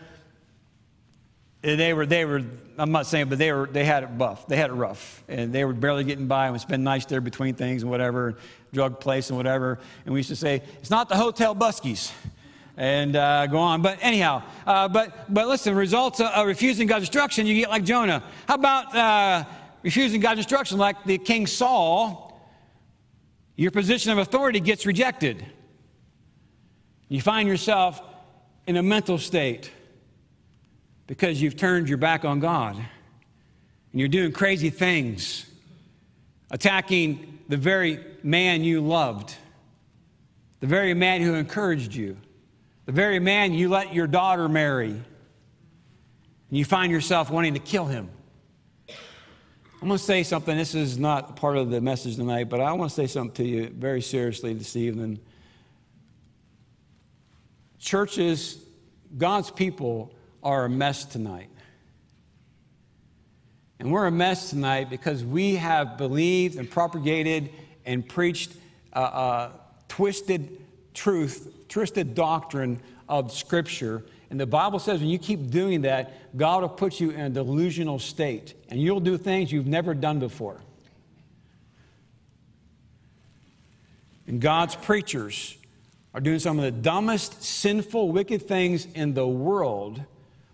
they 1.64 1.94
were, 1.94 2.06
they 2.06 2.26
were, 2.26 2.44
I'm 2.78 2.92
not 2.92 3.06
saying, 3.06 3.30
but 3.30 3.38
they 3.38 3.54
were, 3.54 3.68
they 3.72 3.86
had 3.86 4.04
it 4.04 4.10
rough. 4.18 4.46
They 4.48 4.58
had 4.58 4.70
it 4.70 4.74
rough. 4.74 5.24
And 5.30 5.54
they 5.54 5.64
were 5.64 5.72
barely 5.72 6.04
getting 6.04 6.28
by 6.28 6.46
and 6.46 6.52
would 6.52 6.62
spend 6.62 6.84
nights 6.84 7.06
there 7.06 7.22
between 7.22 7.56
things 7.56 7.84
and 7.84 7.90
whatever, 7.90 8.38
drug 8.74 9.00
place 9.00 9.30
and 9.30 9.38
whatever. 9.38 9.80
And 10.04 10.14
we 10.14 10.20
used 10.20 10.30
to 10.30 10.36
say, 10.36 10.62
it's 10.80 10.90
not 10.90 11.08
the 11.08 11.16
Hotel 11.16 11.56
Buskies. 11.56 12.12
And 12.76 13.16
uh, 13.16 13.48
go 13.48 13.60
on. 13.60 13.82
But 13.82 14.00
anyhow, 14.02 14.44
uh, 14.66 14.88
but, 14.88 15.32
but 15.32 15.48
listen, 15.48 15.76
results 15.76 16.20
of 16.20 16.48
refusing 16.48 16.88
God's 16.88 17.04
instruction, 17.04 17.46
you 17.46 17.56
get 17.56 17.70
like 17.70 17.84
Jonah. 17.84 18.24
How 18.48 18.56
about 18.56 18.96
uh, 18.96 19.46
refusing 19.84 20.22
God's 20.22 20.40
instruction 20.40 20.78
like 20.78 21.04
the 21.04 21.18
King 21.18 21.46
Saul? 21.46 22.42
Your 23.56 23.72
position 23.72 24.12
of 24.12 24.18
authority 24.18 24.60
gets 24.60 24.86
rejected. 24.86 25.46
You 27.10 27.22
find 27.22 27.48
yourself 27.48 28.02
in 28.66 28.78
a 28.78 28.84
mental 28.84 29.20
state 29.20 29.72
because 31.06 31.42
you've 31.42 31.58
turned 31.58 31.88
your 31.90 32.00
back 32.00 32.26
on 32.26 32.40
God 32.40 32.76
and 32.76 34.00
you're 34.00 34.08
doing 34.08 34.32
crazy 34.32 34.72
things, 34.72 35.46
attacking 36.50 37.40
the 37.50 37.58
very 37.58 38.04
man 38.24 38.64
you 38.64 38.82
loved, 38.82 39.36
the 40.60 40.68
very 40.68 40.96
man 40.96 41.22
who 41.22 41.36
encouraged 41.36 41.94
you, 41.94 42.18
the 42.86 42.92
very 42.92 43.20
man 43.20 43.54
you 43.54 43.70
let 43.70 43.94
your 43.94 44.08
daughter 44.08 44.50
marry, 44.50 44.90
and 44.90 45.04
you 46.50 46.66
find 46.66 46.92
yourself 46.92 47.30
wanting 47.30 47.54
to 47.54 47.60
kill 47.60 47.86
him. 47.86 48.10
I'm 48.90 49.90
going 49.90 49.98
to 49.98 50.04
say 50.04 50.24
something. 50.24 50.56
This 50.56 50.76
is 50.76 50.98
not 50.98 51.36
part 51.36 51.58
of 51.58 51.70
the 51.70 51.82
message 51.82 52.16
tonight, 52.16 52.48
but 52.48 52.62
I 52.62 52.72
want 52.72 52.90
to 52.90 52.96
say 52.96 53.08
something 53.08 53.36
to 53.44 53.50
you 53.50 53.68
very 53.68 54.02
seriously 54.02 54.54
this 54.54 54.78
evening. 54.78 55.20
Churches, 57.80 58.64
God's 59.18 59.52
people, 59.52 60.16
are 60.42 60.66
a 60.66 60.70
mess 60.70 61.04
tonight. 61.04 61.50
And 63.80 63.92
we're 63.92 64.06
a 64.06 64.12
mess 64.12 64.52
tonight 64.52 64.90
because 64.90 65.26
we 65.26 65.56
have 65.56 65.98
believed 65.98 66.58
and 66.58 66.70
propagated 66.70 67.50
and 67.86 68.08
preached 68.08 68.54
uh, 68.94 69.00
uh, 69.00 69.52
twisted 69.90 70.62
truth, 70.94 71.63
twisted 71.74 72.14
doctrine 72.14 72.80
of 73.10 73.32
Scripture. 73.32 74.06
And 74.30 74.40
the 74.40 74.46
Bible 74.46 74.78
says 74.78 75.00
when 75.00 75.10
you 75.10 75.18
keep 75.18 75.50
doing 75.50 75.82
that, 75.82 76.38
God 76.38 76.62
will 76.62 76.70
put 76.70 77.00
you 77.00 77.10
in 77.10 77.20
a 77.20 77.30
delusional 77.30 77.98
state 77.98 78.54
and 78.70 78.80
you'll 78.80 79.00
do 79.00 79.18
things 79.18 79.52
you've 79.52 79.66
never 79.66 79.96
done 79.96 80.20
before. 80.20 80.62
And 84.28 84.40
God's 84.40 84.76
preachers 84.76 85.58
are 86.14 86.22
doing 86.22 86.38
some 86.38 86.60
of 86.60 86.64
the 86.64 86.72
dumbest, 86.72 87.44
sinful, 87.44 88.12
wicked 88.12 88.48
things 88.48 88.86
in 88.94 89.16
the 89.16 89.28
world 89.28 90.00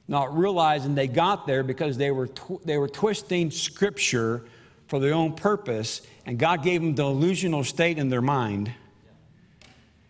not 0.08 0.36
realizing 0.36 0.96
they 0.96 1.08
got 1.08 1.46
there 1.46 1.64
because 1.64 1.98
they 1.98 2.12
were, 2.12 2.28
tw- 2.28 2.66
they 2.66 2.78
were 2.78 2.88
twisting 2.88 3.52
Scripture 3.52 4.44
for 4.88 5.00
their 5.00 5.14
own 5.14 5.36
purpose, 5.36 6.02
and 6.26 6.40
God 6.40 6.64
gave 6.64 6.82
them 6.82 6.96
the 6.96 7.04
delusional 7.04 7.64
state 7.64 8.00
in 8.00 8.10
their 8.10 8.22
mind. 8.22 8.74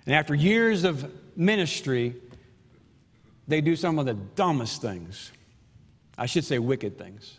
And 0.09 0.15
after 0.15 0.33
years 0.33 0.85
of 0.85 1.07
ministry, 1.37 2.15
they 3.47 3.61
do 3.61 3.75
some 3.75 3.99
of 3.99 4.07
the 4.07 4.15
dumbest 4.15 4.81
things. 4.81 5.31
I 6.17 6.25
should 6.25 6.43
say, 6.45 6.57
wicked 6.57 6.97
things. 6.97 7.37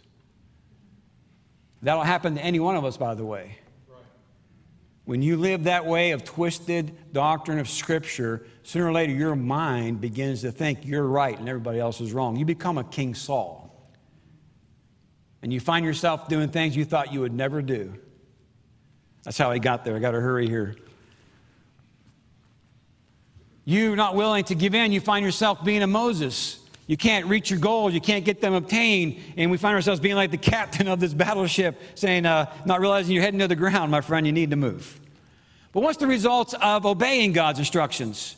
That'll 1.83 2.05
happen 2.05 2.37
to 2.37 2.41
any 2.41 2.61
one 2.61 2.77
of 2.77 2.85
us, 2.85 2.97
by 2.97 3.17
the 3.17 3.25
way. 3.25 3.59
When 5.05 5.21
you 5.21 5.37
live 5.37 5.65
that 5.65 5.85
way 5.85 6.13
of 6.13 6.23
twisted 6.23 7.13
doctrine 7.13 7.59
of 7.59 7.69
Scripture, 7.69 8.47
sooner 8.63 8.87
or 8.87 8.93
later 8.93 9.15
your 9.15 9.35
mind 9.35 10.01
begins 10.01 10.43
to 10.43 10.53
think 10.53 10.87
you're 10.87 11.03
right 11.03 11.37
and 11.37 11.49
everybody 11.49 11.81
else 11.81 12.01
is 12.01 12.13
wrong. 12.13 12.37
You 12.37 12.45
become 12.45 12.79
a 12.79 12.85
King 12.85 13.17
Saul. 13.17 13.91
And 15.43 15.53
you 15.53 15.59
find 15.59 15.85
yourself 15.85 16.29
doing 16.29 16.51
things 16.51 16.77
you 16.77 16.85
thought 16.85 17.13
you 17.13 17.19
would 17.19 17.35
never 17.35 17.63
do. 17.63 17.95
That's 19.25 19.39
how 19.39 19.51
he 19.51 19.59
got 19.59 19.85
there. 19.85 19.97
I 19.97 19.99
got 19.99 20.13
to 20.13 20.21
hurry 20.21 20.49
here. 20.49 20.77
You 23.71 23.95
not 23.95 24.17
willing 24.17 24.43
to 24.47 24.57
give 24.57 24.75
in, 24.75 24.91
you 24.91 25.01
find 25.01 25.25
yourself 25.25 25.63
being 25.63 25.85
a 25.85 25.87
Moses. 25.87 26.59
You 26.89 26.97
can't 26.97 27.27
reach 27.27 27.51
your 27.51 27.61
goals, 27.61 27.95
you 27.95 28.01
can't 28.01 28.25
get 28.25 28.41
them 28.41 28.53
obtained, 28.53 29.21
and 29.37 29.49
we 29.49 29.59
find 29.59 29.77
ourselves 29.77 30.01
being 30.01 30.17
like 30.17 30.33
the 30.33 30.39
captain 30.57 30.89
of 30.89 30.99
this 30.99 31.15
battleship, 31.15 31.81
saying, 31.95 32.27
uh, 32.27 32.53
not 32.65 32.81
realizing 32.81 33.15
you're 33.15 33.23
heading 33.23 33.39
to 33.39 33.47
the 33.47 33.55
ground, 33.55 33.93
my 33.93 34.01
friend, 34.01 34.27
you 34.27 34.33
need 34.33 34.51
to 34.51 34.57
move. 34.57 34.99
But 35.71 35.85
what's 35.85 35.99
the 35.99 36.09
results 36.09 36.53
of 36.55 36.85
obeying 36.85 37.33
God's 37.33 37.61
instructions? 37.61 38.35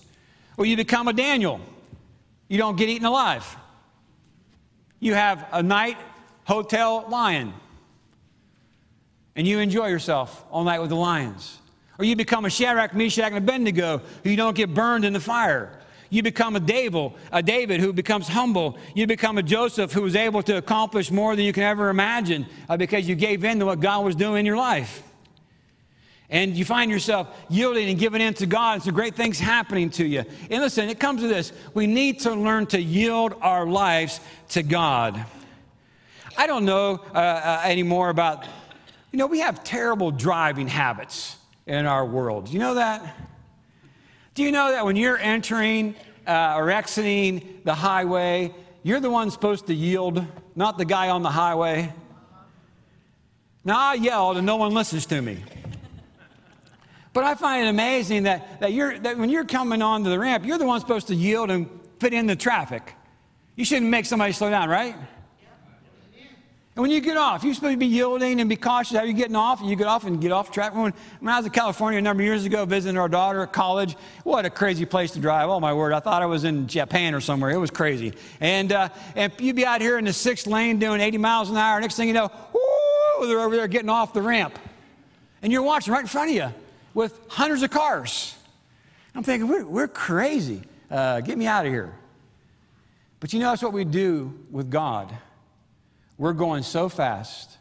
Well, 0.59 0.67
you 0.67 0.77
become 0.77 1.09
a 1.09 1.15
Daniel. 1.15 1.63
You 2.49 2.59
don't 2.59 2.77
get 2.77 2.91
eaten 2.91 3.07
alive. 3.07 3.57
You 5.01 5.15
have 5.15 5.49
a 5.51 5.63
night 5.63 5.97
hotel 6.45 7.07
lion. 7.09 7.55
And 9.35 9.49
you 9.49 9.61
enjoy 9.61 9.87
yourself 9.87 10.45
all 10.51 10.63
night 10.63 10.83
with 10.83 10.91
the 10.91 10.97
lions. 10.97 11.59
Or 12.03 12.05
you 12.05 12.17
become 12.17 12.45
a 12.45 12.51
Shadrach, 12.51 12.95
Meshach, 12.95 13.27
and 13.27 13.37
Abednego 13.37 14.03
who 14.25 14.31
you 14.31 14.37
don't 14.37 14.57
get 14.57 14.75
burned 14.75 15.05
in 15.05 15.13
the 15.13 15.21
fire. 15.21 15.71
You 16.11 16.25
become 16.25 16.57
a 16.57 16.61
David, 16.61 17.13
a 17.31 17.45
David 17.45 17.79
who 17.79 17.93
becomes 17.93 18.27
humble. 18.27 18.77
You 18.97 19.07
become 19.07 19.39
a 19.39 19.43
Joseph 19.43 19.93
who 19.93 20.03
was 20.03 20.17
able 20.17 20.43
to 20.43 20.57
accomplish 20.57 21.13
more 21.13 21.37
than 21.37 21.45
you 21.45 21.53
can 21.53 21.63
ever 21.63 21.91
imagine 21.91 22.47
uh, 22.69 22.77
because 22.77 23.09
you 23.09 23.15
gave 23.15 23.45
in 23.45 23.61
to 23.61 23.67
what 23.67 23.79
God 23.79 24.05
was 24.05 24.17
doing 24.17 24.41
in 24.41 24.47
your 24.47 24.57
life. 24.57 25.05
and 26.29 26.57
you 26.57 26.65
find 26.65 26.91
yourself 26.91 27.29
yielding 27.49 27.89
and 27.89 28.01
giving 28.01 28.21
in 28.21 28.35
to 28.35 28.47
God, 28.47 28.73
and 28.73 28.83
some 28.83 28.95
great 28.95 29.15
things 29.15 29.39
happening 29.39 29.89
to 29.91 30.05
you. 30.05 30.25
And 30.51 30.61
listen, 30.61 30.89
it 30.89 30.99
comes 30.99 31.21
to 31.21 31.29
this 31.29 31.53
we 31.73 31.87
need 31.87 32.19
to 32.23 32.35
learn 32.35 32.67
to 32.67 32.83
yield 32.83 33.37
our 33.41 33.65
lives 33.65 34.19
to 34.49 34.65
God. 34.65 35.25
I 36.37 36.49
don't 36.49 36.65
know 36.65 37.01
uh, 37.15 37.19
uh, 37.19 37.61
anymore 37.65 38.11
about, 38.11 38.45
you 39.13 39.19
know, 39.21 39.29
we 39.29 39.39
have 39.39 39.63
terrible 39.63 40.11
driving 40.11 40.67
habits 40.67 41.37
in 41.67 41.87
our 41.87 42.05
world. 42.05 42.47
Do 42.47 42.53
you 42.53 42.59
know 42.59 42.75
that? 42.75 43.17
Do 44.35 44.43
you 44.43 44.53
know 44.53 44.73
that 44.73 44.85
when 44.85 44.97
you're 44.97 45.19
entering 45.19 45.95
uh, 46.27 46.55
or 46.57 46.71
exiting 46.71 47.61
the 47.65 47.75
highway, 47.75 48.55
you're 48.83 49.01
the 49.01 49.11
one 49.11 49.31
supposed 49.31 49.67
to 49.67 49.75
yield, 49.75 50.25
not 50.57 50.79
the 50.79 50.85
guy 50.85 51.11
on 51.11 51.23
the 51.23 51.31
highway? 51.31 51.93
Now, 53.65 53.79
I 53.79 53.95
yelled 53.95 54.39
and 54.39 54.47
no 54.47 54.57
one 54.57 54.73
listens 54.73 55.07
to 55.07 55.21
me. 55.21 55.39
But 57.13 57.25
I 57.25 57.35
find 57.35 57.67
it 57.67 57.69
amazing 57.69 58.23
that, 58.23 58.61
that, 58.61 58.73
you're, 58.73 58.99
that 58.99 59.19
when 59.19 59.29
you're 59.29 59.45
coming 59.45 59.83
onto 59.83 60.09
the 60.09 60.19
ramp, 60.19 60.47
you're 60.47 60.59
the 60.59 60.65
one 60.65 60.81
supposed 60.81 61.09
to 61.09 61.15
yield 61.15 61.51
and 61.51 61.69
fit 62.01 62.15
in 62.15 62.27
the 62.27 62.37
traffic. 62.37 62.95
You 63.55 63.65
shouldn't 63.65 63.91
make 63.91 64.07
somebody 64.07 64.33
slow 64.33 64.49
down, 64.49 64.71
right? 64.71 64.97
And 66.75 66.83
when 66.83 66.91
you 66.91 67.03
get 67.03 67.19
off, 67.19 67.45
you're 67.45 67.53
supposed 67.53 67.75
to 67.75 67.79
be 67.79 67.87
yielding 67.87 68.41
and 68.41 68.49
be 68.49 68.57
cautious 68.57 68.97
how 68.97 69.03
you're 69.03 69.13
getting 69.13 69.37
off, 69.37 69.61
you 69.61 69.77
get 69.77 69.87
off 69.87 70.05
and 70.05 70.19
get 70.19 70.33
off 70.33 70.51
track. 70.51 70.75
When, 70.75 70.95
when 71.21 71.33
I 71.35 71.37
was 71.37 71.45
in 71.45 71.53
California 71.53 71.99
a 71.99 72.03
number 72.03 72.23
of 72.23 72.27
years 72.27 72.47
ago 72.47 72.65
visiting 72.65 72.97
our 72.97 73.11
daughter 73.11 73.43
at 73.43 73.53
college, 73.53 73.95
what 74.25 74.47
a 74.47 74.51
crazy 74.51 74.87
place 74.87 75.11
to 75.11 75.21
drive. 75.21 75.51
Oh, 75.51 75.61
my 75.61 75.75
word. 75.75 75.93
I 75.93 76.01
thought 76.01 76.23
I 76.23 76.27
was 76.27 76.45
in 76.45 76.67
Japan 76.67 77.15
or 77.15 77.21
somewhere. 77.21 77.51
It 77.51 77.59
was 77.59 77.71
crazy. 77.71 78.15
And, 78.41 78.73
uh, 78.73 78.89
and 79.15 79.35
you'd 79.39 79.55
be 79.55 79.67
out 79.67 79.83
here 79.83 79.99
in 79.99 80.07
the 80.07 80.15
sixth 80.15 80.47
lane 80.47 80.79
doing 80.79 81.03
80 81.03 81.19
miles 81.19 81.51
an 81.51 81.59
hour. 81.59 81.79
Next 81.79 81.97
thing 81.97 82.09
you 82.09 82.15
know, 82.15 82.31
whoo, 82.55 83.27
they're 83.27 83.41
over 83.41 83.55
there 83.55 83.69
getting 83.69 83.91
off 83.91 84.15
the 84.15 84.23
ramp. 84.23 84.59
And 85.43 85.53
you're 85.53 85.63
watching 85.63 85.93
right 85.93 86.01
in 86.01 86.07
front 86.07 86.31
of 86.31 86.37
you 86.37 86.55
with 86.95 87.21
hundreds 87.29 87.63
of 87.63 87.71
cars. 87.71 88.35
I'm 89.15 89.23
thinking, 89.23 89.47
we're, 89.47 89.67
we're 89.67 89.89
crazy. 89.89 90.63
Uh, 90.91 91.21
get 91.21 91.37
me 91.37 91.47
out 91.47 91.67
of 91.67 91.73
here. 91.73 91.95
But 93.21 93.35
you 93.35 93.41
know, 93.41 93.51
that's 93.51 93.63
what 93.63 93.75
we 93.75 93.85
do 93.85 94.33
with 94.51 94.71
God. 94.71 95.13
We're 96.19 96.33
going 96.33 96.63
so 96.63 96.89
fast, 96.89 97.57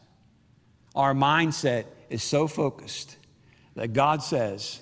our 0.95 1.13
mindset 1.13 1.85
is 2.09 2.21
so 2.23 2.47
focused 2.47 3.17
that 3.75 3.93
God 3.93 4.21
says, 4.21 4.81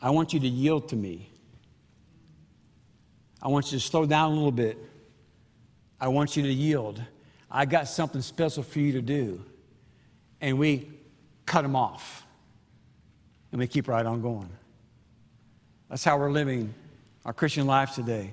I 0.00 0.10
want 0.10 0.32
you 0.32 0.40
to 0.40 0.48
yield 0.48 0.88
to 0.88 0.96
me. 0.96 1.30
I 3.42 3.48
want 3.48 3.72
you 3.72 3.78
to 3.78 3.84
slow 3.84 4.06
down 4.06 4.32
a 4.32 4.34
little 4.34 4.52
bit. 4.52 4.78
I 6.00 6.08
want 6.08 6.36
you 6.36 6.42
to 6.42 6.52
yield. 6.52 7.02
I 7.50 7.66
got 7.66 7.88
something 7.88 8.22
special 8.22 8.62
for 8.62 8.78
you 8.78 8.92
to 8.92 9.02
do. 9.02 9.44
And 10.40 10.58
we 10.58 10.90
cut 11.44 11.64
him 11.64 11.76
off. 11.76 12.24
And 13.52 13.58
we 13.58 13.66
keep 13.66 13.88
right 13.88 14.06
on 14.06 14.22
going. 14.22 14.48
That's 15.88 16.04
how 16.04 16.18
we're 16.18 16.30
living 16.30 16.72
our 17.24 17.32
Christian 17.32 17.66
life 17.66 17.94
today. 17.94 18.32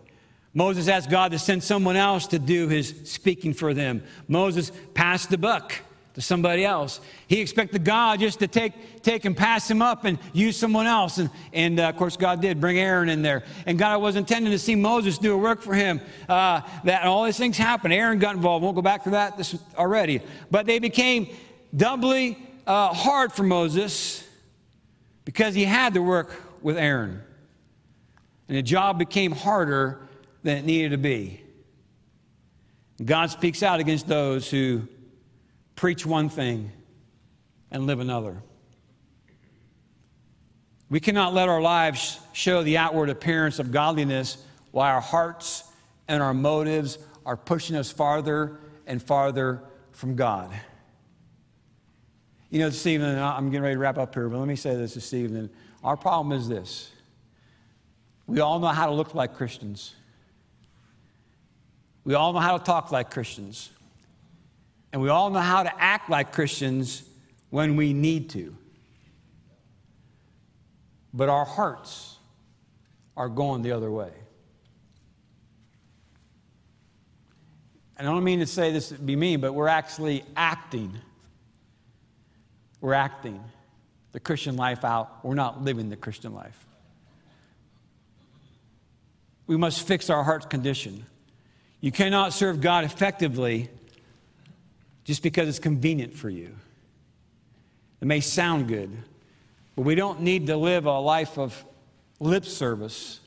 Moses 0.58 0.88
asked 0.88 1.12
God 1.12 1.34
to 1.34 1.38
send 1.38 1.64
someone 1.64 1.96
else 1.96 2.26
to 2.26 2.40
do 2.40 2.68
his 2.68 2.96
speaking 3.04 3.54
for 3.54 3.76
them. 3.76 4.02
Moses 4.28 4.72
passed 4.96 5.30
the 5.30 5.38
buck 5.38 5.72
to 6.16 6.22
somebody 6.22 6.66
else. 6.66 7.00
He 7.28 7.42
expected 7.42 7.86
God 7.86 8.22
just 8.22 8.40
to 8.40 8.48
take, 8.48 9.04
take 9.04 9.26
and 9.26 9.38
pass 9.38 9.70
him 9.70 9.84
up 9.84 10.04
and 10.04 10.18
use 10.34 10.58
someone 10.58 10.88
else. 10.88 11.20
And, 11.20 11.30
and 11.54 11.80
uh, 11.80 11.90
of 11.90 11.98
course, 11.98 12.18
God 12.18 12.42
did 12.42 12.60
bring 12.60 12.80
Aaron 12.80 13.08
in 13.08 13.22
there. 13.22 13.44
And 13.68 13.78
God 13.78 14.02
was 14.02 14.16
intending 14.16 14.52
to 14.52 14.58
see 14.58 14.74
Moses 14.74 15.20
do 15.20 15.32
a 15.36 15.38
work 15.38 15.62
for 15.62 15.76
him. 15.76 16.02
Uh, 16.28 16.62
that 16.86 17.04
all 17.04 17.26
these 17.26 17.38
things 17.38 17.56
happened. 17.56 17.94
Aaron 17.94 18.18
got 18.18 18.36
involved. 18.36 18.64
Won't 18.64 18.76
go 18.76 18.82
back 18.82 19.04
to 19.04 19.12
that 19.12 19.38
this 19.38 19.56
already. 19.78 20.22
But 20.50 20.66
they 20.66 20.80
became 20.80 21.28
doubly 21.76 22.36
uh, 22.66 22.96
hard 22.96 23.32
for 23.32 23.44
Moses 23.44 24.28
because 25.24 25.54
he 25.54 25.66
had 25.66 25.94
to 25.94 26.02
work 26.02 26.42
with 26.64 26.80
Aaron. 26.80 27.22
And 28.48 28.58
the 28.58 28.64
job 28.64 28.98
became 28.98 29.34
harder 29.34 30.07
than 30.48 30.60
it 30.60 30.66
needed 30.66 30.92
to 30.92 30.98
be. 30.98 31.42
God 33.04 33.30
speaks 33.32 33.62
out 33.62 33.82
against 33.82 34.08
those 34.08 34.50
who 34.50 34.88
preach 35.76 36.06
one 36.06 36.30
thing 36.30 36.72
and 37.70 37.86
live 37.86 38.00
another. 38.00 38.42
We 40.90 41.02
cannot 41.02 41.34
let 41.34 41.50
our 41.50 41.60
lives 41.60 42.22
show 42.32 42.64
the 42.64 42.78
outward 42.78 43.10
appearance 43.10 43.60
of 43.60 43.74
godliness 43.74 44.38
while 44.72 44.96
our 44.96 45.02
hearts 45.02 45.66
and 46.08 46.24
our 46.24 46.34
motives 46.34 46.98
are 47.26 47.36
pushing 47.36 47.76
us 47.76 47.92
farther 47.92 48.58
and 48.86 49.04
farther 49.04 49.62
from 49.92 50.16
God. 50.16 50.50
You 52.50 52.60
know, 52.60 52.70
this 52.70 52.88
evening, 52.88 53.20
I'm 53.20 53.50
getting 53.50 53.64
ready 53.64 53.76
to 53.76 53.80
wrap 53.80 53.98
up 53.98 54.14
here, 54.14 54.30
but 54.30 54.38
let 54.38 54.48
me 54.48 54.56
say 54.56 54.78
this 54.78 54.94
this 54.94 55.14
evening. 55.14 55.50
Our 55.84 55.98
problem 55.98 56.32
is 56.32 56.48
this 56.48 56.90
we 58.28 58.40
all 58.40 58.60
know 58.60 58.68
how 58.68 58.86
to 58.86 58.94
look 58.94 59.14
like 59.14 59.36
Christians. 59.36 59.94
We 62.08 62.14
all 62.14 62.32
know 62.32 62.40
how 62.40 62.58
to 62.58 62.64
talk 62.64 62.94
like 62.94 63.12
Christians. 63.12 63.70
And 64.94 65.02
we 65.02 65.10
all 65.10 65.30
know 65.30 65.42
how 65.42 65.64
to 65.64 65.72
act 65.78 66.10
like 66.10 66.32
Christians 66.32 67.04
when 67.50 67.76
we 67.76 67.92
need 67.92 68.30
to. 68.30 68.56
But 71.14 71.28
our 71.28 71.44
hearts 71.44 72.16
are 73.18 73.28
going 73.28 73.62
the 73.62 73.74
other 73.74 73.92
way. 73.92 74.12
And 77.98 78.08
I 78.08 78.12
don't 78.14 78.24
mean 78.24 78.40
to 78.40 78.48
say 78.48 78.72
this 78.72 78.88
to 78.88 78.96
be 78.96 79.18
mean, 79.18 79.42
but 79.42 79.52
we're 79.52 79.68
actually 79.68 80.24
acting. 80.38 80.94
We're 82.80 82.94
acting 82.94 83.44
the 84.14 84.22
Christian 84.22 84.56
life 84.56 84.86
out. 84.86 85.26
We're 85.26 85.36
not 85.36 85.62
living 85.62 85.90
the 85.90 85.98
Christian 85.98 86.34
life. 86.34 86.66
We 89.46 89.58
must 89.58 89.86
fix 89.86 90.10
our 90.10 90.24
heart's 90.24 90.46
condition. 90.46 91.06
You 91.82 91.92
cannot 91.92 92.34
serve 92.34 92.60
God 92.60 92.84
effectively 92.84 93.70
just 95.04 95.24
because 95.24 95.48
it's 95.48 95.60
convenient 95.60 96.14
for 96.14 96.30
you. 96.30 96.56
It 98.02 98.08
may 98.08 98.20
sound 98.20 98.68
good, 98.68 98.96
but 99.76 99.84
we 99.84 99.96
don't 99.96 100.22
need 100.22 100.48
to 100.48 100.58
live 100.58 100.86
a 100.86 101.00
life 101.00 101.38
of 101.38 101.66
lip 102.20 102.46
service. 102.46 103.20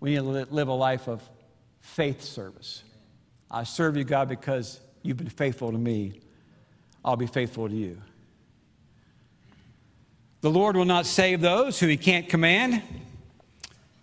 We 0.00 0.10
need 0.10 0.16
to 0.16 0.22
live 0.22 0.68
a 0.68 0.72
life 0.74 1.08
of 1.08 1.22
faith 1.80 2.22
service. 2.22 2.82
I 3.50 3.64
serve 3.64 3.96
you, 3.96 4.04
God, 4.04 4.28
because 4.28 4.80
you've 5.02 5.16
been 5.16 5.28
faithful 5.28 5.70
to 5.70 5.78
me. 5.78 6.20
I'll 7.04 7.16
be 7.16 7.26
faithful 7.26 7.68
to 7.68 7.74
you. 7.74 8.00
The 10.40 10.50
Lord 10.50 10.76
will 10.76 10.84
not 10.84 11.06
save 11.06 11.40
those 11.40 11.78
who 11.78 11.86
he 11.86 11.96
can't 11.96 12.28
command. 12.28 12.82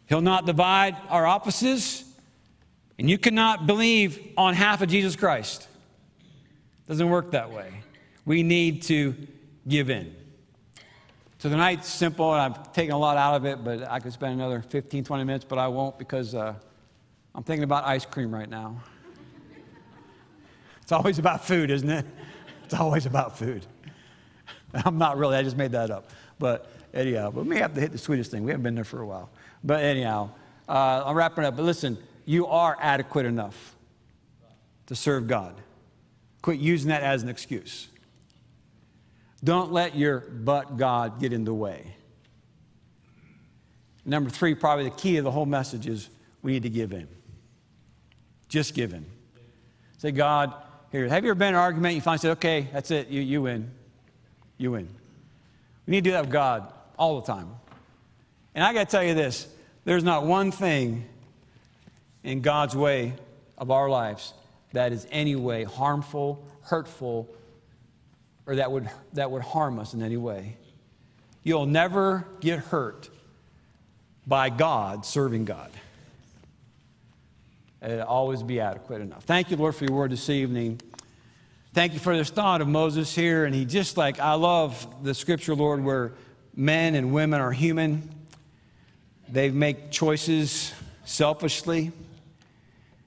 He'll 0.08 0.22
not 0.22 0.46
divide 0.46 0.96
our 1.10 1.26
offices. 1.26 2.04
And 3.02 3.10
you 3.10 3.18
cannot 3.18 3.66
believe 3.66 4.32
on 4.38 4.54
half 4.54 4.84
of 4.84 4.90
Jesus 4.90 5.16
Christ. 5.16 5.68
Doesn't 6.88 7.10
work 7.10 7.32
that 7.32 7.50
way. 7.50 7.74
We 8.28 8.44
need 8.44 8.84
to 8.84 9.16
give 9.68 9.90
in. 9.90 10.16
So 11.40 11.50
tonight's 11.50 11.90
simple, 11.90 12.32
and 12.32 12.40
I've 12.54 12.74
taken 12.74 12.94
a 12.94 13.00
lot 13.00 13.18
out 13.18 13.34
of 13.34 13.46
it, 13.46 13.64
but 13.64 13.90
I 13.90 14.00
could 14.00 14.14
spend 14.14 14.34
another 14.34 14.62
15, 14.62 15.04
20 15.04 15.24
minutes, 15.24 15.44
but 15.50 15.58
I 15.58 15.68
won't 15.68 15.98
because 15.98 16.36
uh, 16.36 16.54
I'm 17.34 17.42
thinking 17.42 17.64
about 17.64 17.86
ice 17.86 18.06
cream 18.06 18.32
right 18.32 18.48
now. 18.48 18.84
It's 20.84 20.92
always 20.92 21.18
about 21.18 21.44
food, 21.44 21.72
isn't 21.72 21.90
it? 21.90 22.06
It's 22.66 22.76
always 22.76 23.08
about 23.08 23.36
food. 23.36 23.66
I'm 24.86 25.00
not 25.00 25.18
really, 25.18 25.38
I 25.38 25.42
just 25.42 25.58
made 25.58 25.72
that 25.72 25.90
up. 25.90 26.12
But 26.38 26.72
anyhow, 26.94 27.32
but 27.32 27.46
we 27.46 27.50
may 27.50 27.58
have 27.62 27.74
to 27.74 27.82
hit 27.82 27.94
the 27.94 27.98
sweetest 27.98 28.30
thing. 28.30 28.44
We 28.44 28.52
haven't 28.52 28.64
been 28.64 28.76
there 28.76 28.84
for 28.84 29.02
a 29.02 29.08
while. 29.08 29.32
But 29.64 29.82
anyhow, 29.82 30.30
uh, 30.70 31.02
I'm 31.04 31.16
wrapping 31.16 31.46
up. 31.46 31.56
But 31.56 31.64
listen, 31.64 31.98
you 32.26 32.48
are 32.48 32.78
adequate 32.80 33.26
enough 33.26 33.76
to 34.88 34.96
serve 34.96 35.28
God. 35.28 35.56
Quit 36.42 36.60
using 36.60 36.90
that 36.90 37.04
as 37.04 37.24
an 37.24 37.30
excuse. 37.30 37.88
Don't 39.44 39.72
let 39.72 39.96
your 39.96 40.20
but 40.20 40.78
God 40.78 41.20
get 41.20 41.34
in 41.34 41.44
the 41.44 41.54
way. 41.54 41.96
Number 44.06 44.30
three, 44.30 44.56
probably 44.56 44.86
the 44.86 44.92
key 44.92 45.18
of 45.18 45.24
the 45.24 45.32
whole 45.32 45.46
message 45.46 45.88
is 45.88 46.10
we 46.42 46.54
need 46.54 46.64
to 46.64 46.70
give 46.70 46.94
in. 46.94 47.08
Just 48.50 48.74
give 48.74 48.94
in. 48.94 49.06
Say, 50.00 50.12
God, 50.12 50.54
here, 50.92 51.08
have 51.08 51.24
you 51.24 51.30
ever 51.30 51.38
been 51.38 51.50
in 51.50 51.56
an 51.56 51.62
argument? 51.62 51.96
You 51.96 52.02
finally 52.02 52.20
said, 52.20 52.32
okay, 52.32 52.68
that's 52.74 52.92
it, 52.92 53.08
you, 53.08 53.22
you 53.22 53.44
win. 53.44 53.72
You 54.58 54.72
win. 54.72 54.90
We 55.86 55.92
need 55.92 56.04
to 56.04 56.10
do 56.10 56.14
that 56.14 56.24
with 56.24 56.32
God 56.32 56.72
all 56.98 57.22
the 57.22 57.28
time. 57.28 57.50
And 58.54 58.64
I 58.64 58.74
got 58.74 58.90
to 58.90 58.92
tell 58.92 59.04
you 59.04 59.14
this 59.14 59.48
there's 59.86 60.04
not 60.04 60.26
one 60.26 60.52
thing 60.52 61.08
in 62.24 62.42
God's 62.42 62.76
way 62.76 63.14
of 63.58 63.72
our 63.72 63.90
lives 63.90 64.34
that 64.74 64.92
is 64.92 65.08
any 65.12 65.36
way 65.36 65.64
harmful, 65.64 66.44
hurtful, 66.64 67.28
or 68.46 68.56
that 68.56 68.72
would, 68.72 68.90
that 69.14 69.30
would 69.30 69.42
harm 69.42 69.80
us 69.80 69.94
in 69.94 70.02
any 70.02 70.18
way. 70.18 70.58
You'll 71.44 71.66
never 71.66 72.28
get 72.40 72.60
hurt 72.60 73.10
by 74.26 74.50
God 74.50 75.06
serving 75.06 75.46
God. 75.46 75.72
It'll 77.82 78.04
always 78.04 78.44
be 78.44 78.60
adequate 78.60 79.02
enough. 79.02 79.24
Thank 79.24 79.50
you, 79.50 79.58
Lord, 79.58 79.76
for 79.76 79.86
your 79.86 79.96
word 79.96 80.12
this 80.12 80.30
evening. 80.30 80.80
Thank 81.74 81.94
you 81.94 82.00
for 82.00 82.16
this 82.16 82.30
thought 82.30 82.62
of 82.62 82.68
Moses 82.68 83.14
here. 83.16 83.46
And 83.46 83.56
he 83.56 83.66
just 83.66 83.98
like, 83.98 84.20
I 84.20 84.34
love 84.34 85.04
the 85.04 85.14
scripture, 85.16 85.56
Lord, 85.56 85.84
where 85.84 86.14
men 86.56 86.96
and 86.96 87.12
women 87.12 87.42
are 87.42 87.52
human. 87.52 88.14
They 89.28 89.50
make 89.50 89.90
choices 89.90 90.74
selfishly, 91.06 91.92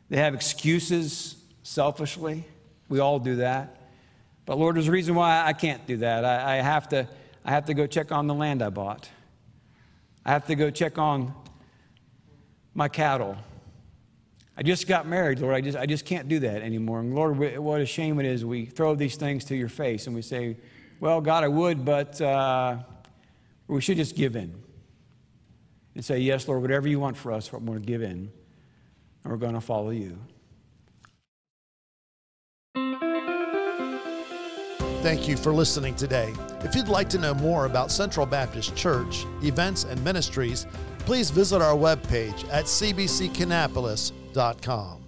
they 0.09 0.17
have 0.17 0.35
excuses 0.35 1.37
selfishly. 1.63 2.45
We 2.89 3.01
all 3.01 3.19
do 3.19 3.37
that. 3.37 3.81
But 4.47 4.59
Lord, 4.59 4.77
there's 4.77 4.89
a 4.89 4.93
reason 4.93 5.15
why 5.15 5.45
I 5.45 5.53
can't 5.53 5.87
do 5.87 5.99
that. 5.99 6.25
I, 6.25 6.59
I, 6.59 6.63
have 6.63 6.89
to, 6.91 7.09
I 7.45 7.51
have 7.51 7.65
to 7.67 7.75
go 7.75 7.87
check 7.87 8.13
on 8.13 8.27
the 8.27 8.35
land 8.35 8.63
I 8.63 8.69
bought. 8.69 9.09
I 10.25 10.33
have 10.33 10.47
to 10.47 10.55
go 10.55 10.71
check 10.71 10.99
on 10.99 11.35
my 12.75 12.89
cattle. 12.89 13.37
I 14.57 14.63
just 14.63 14.87
got 14.87 15.07
married, 15.07 15.41
Lord. 15.41 15.55
I 15.55 15.61
just, 15.61 15.77
I 15.77 15.87
just 15.87 16.05
can't 16.05 16.29
do 16.29 16.39
that 16.41 16.63
anymore. 16.63 17.01
And 17.01 17.15
Lord, 17.15 17.59
what 17.59 17.81
a 17.81 17.87
shame 17.87 18.21
it 18.21 18.27
is. 18.27 18.45
We 18.45 18.67
throw 18.67 18.95
these 18.95 19.17
things 19.17 19.45
to 19.47 19.57
your 19.57 19.69
face 19.69 20.07
and 20.07 20.15
we 20.15 20.23
say, 20.23 20.57
Well, 21.01 21.21
God, 21.21 21.43
I 21.43 21.49
would, 21.49 21.85
but 21.85 22.21
uh, 22.21 22.79
we 23.67 23.81
should 23.81 23.97
just 23.97 24.15
give 24.15 24.37
in 24.37 24.55
and 25.95 26.05
say, 26.05 26.19
Yes, 26.19 26.47
Lord, 26.47 26.63
whatever 26.63 26.87
you 26.87 27.01
want 27.01 27.17
for 27.17 27.33
us, 27.33 27.53
we're 27.53 27.59
going 27.61 27.81
to 27.81 27.87
give 27.87 28.03
in 28.03 28.31
and 29.25 29.33
we're 29.33 29.39
going 29.39 29.55
to 29.55 29.61
follow 29.61 29.91
you. 29.91 30.17
Thank 35.03 35.29
you 35.29 35.37
for 35.37 35.53
listening 35.53 35.95
today. 35.97 36.33
If 36.61 36.75
you'd 36.75 36.89
like 36.89 37.11
to 37.11 37.19
know 37.19 37.35
more 37.35 37.67
about 37.67 37.93
Central 37.93 38.25
Baptist 38.25 38.75
Church, 38.75 39.27
events, 39.43 39.85
and 39.85 40.03
ministries, 40.03 40.67
please 41.01 41.29
visit 41.29 41.61
our 41.61 41.77
webpage 41.77 42.51
at 42.51 42.65
cbckannapolis.com. 42.65 45.04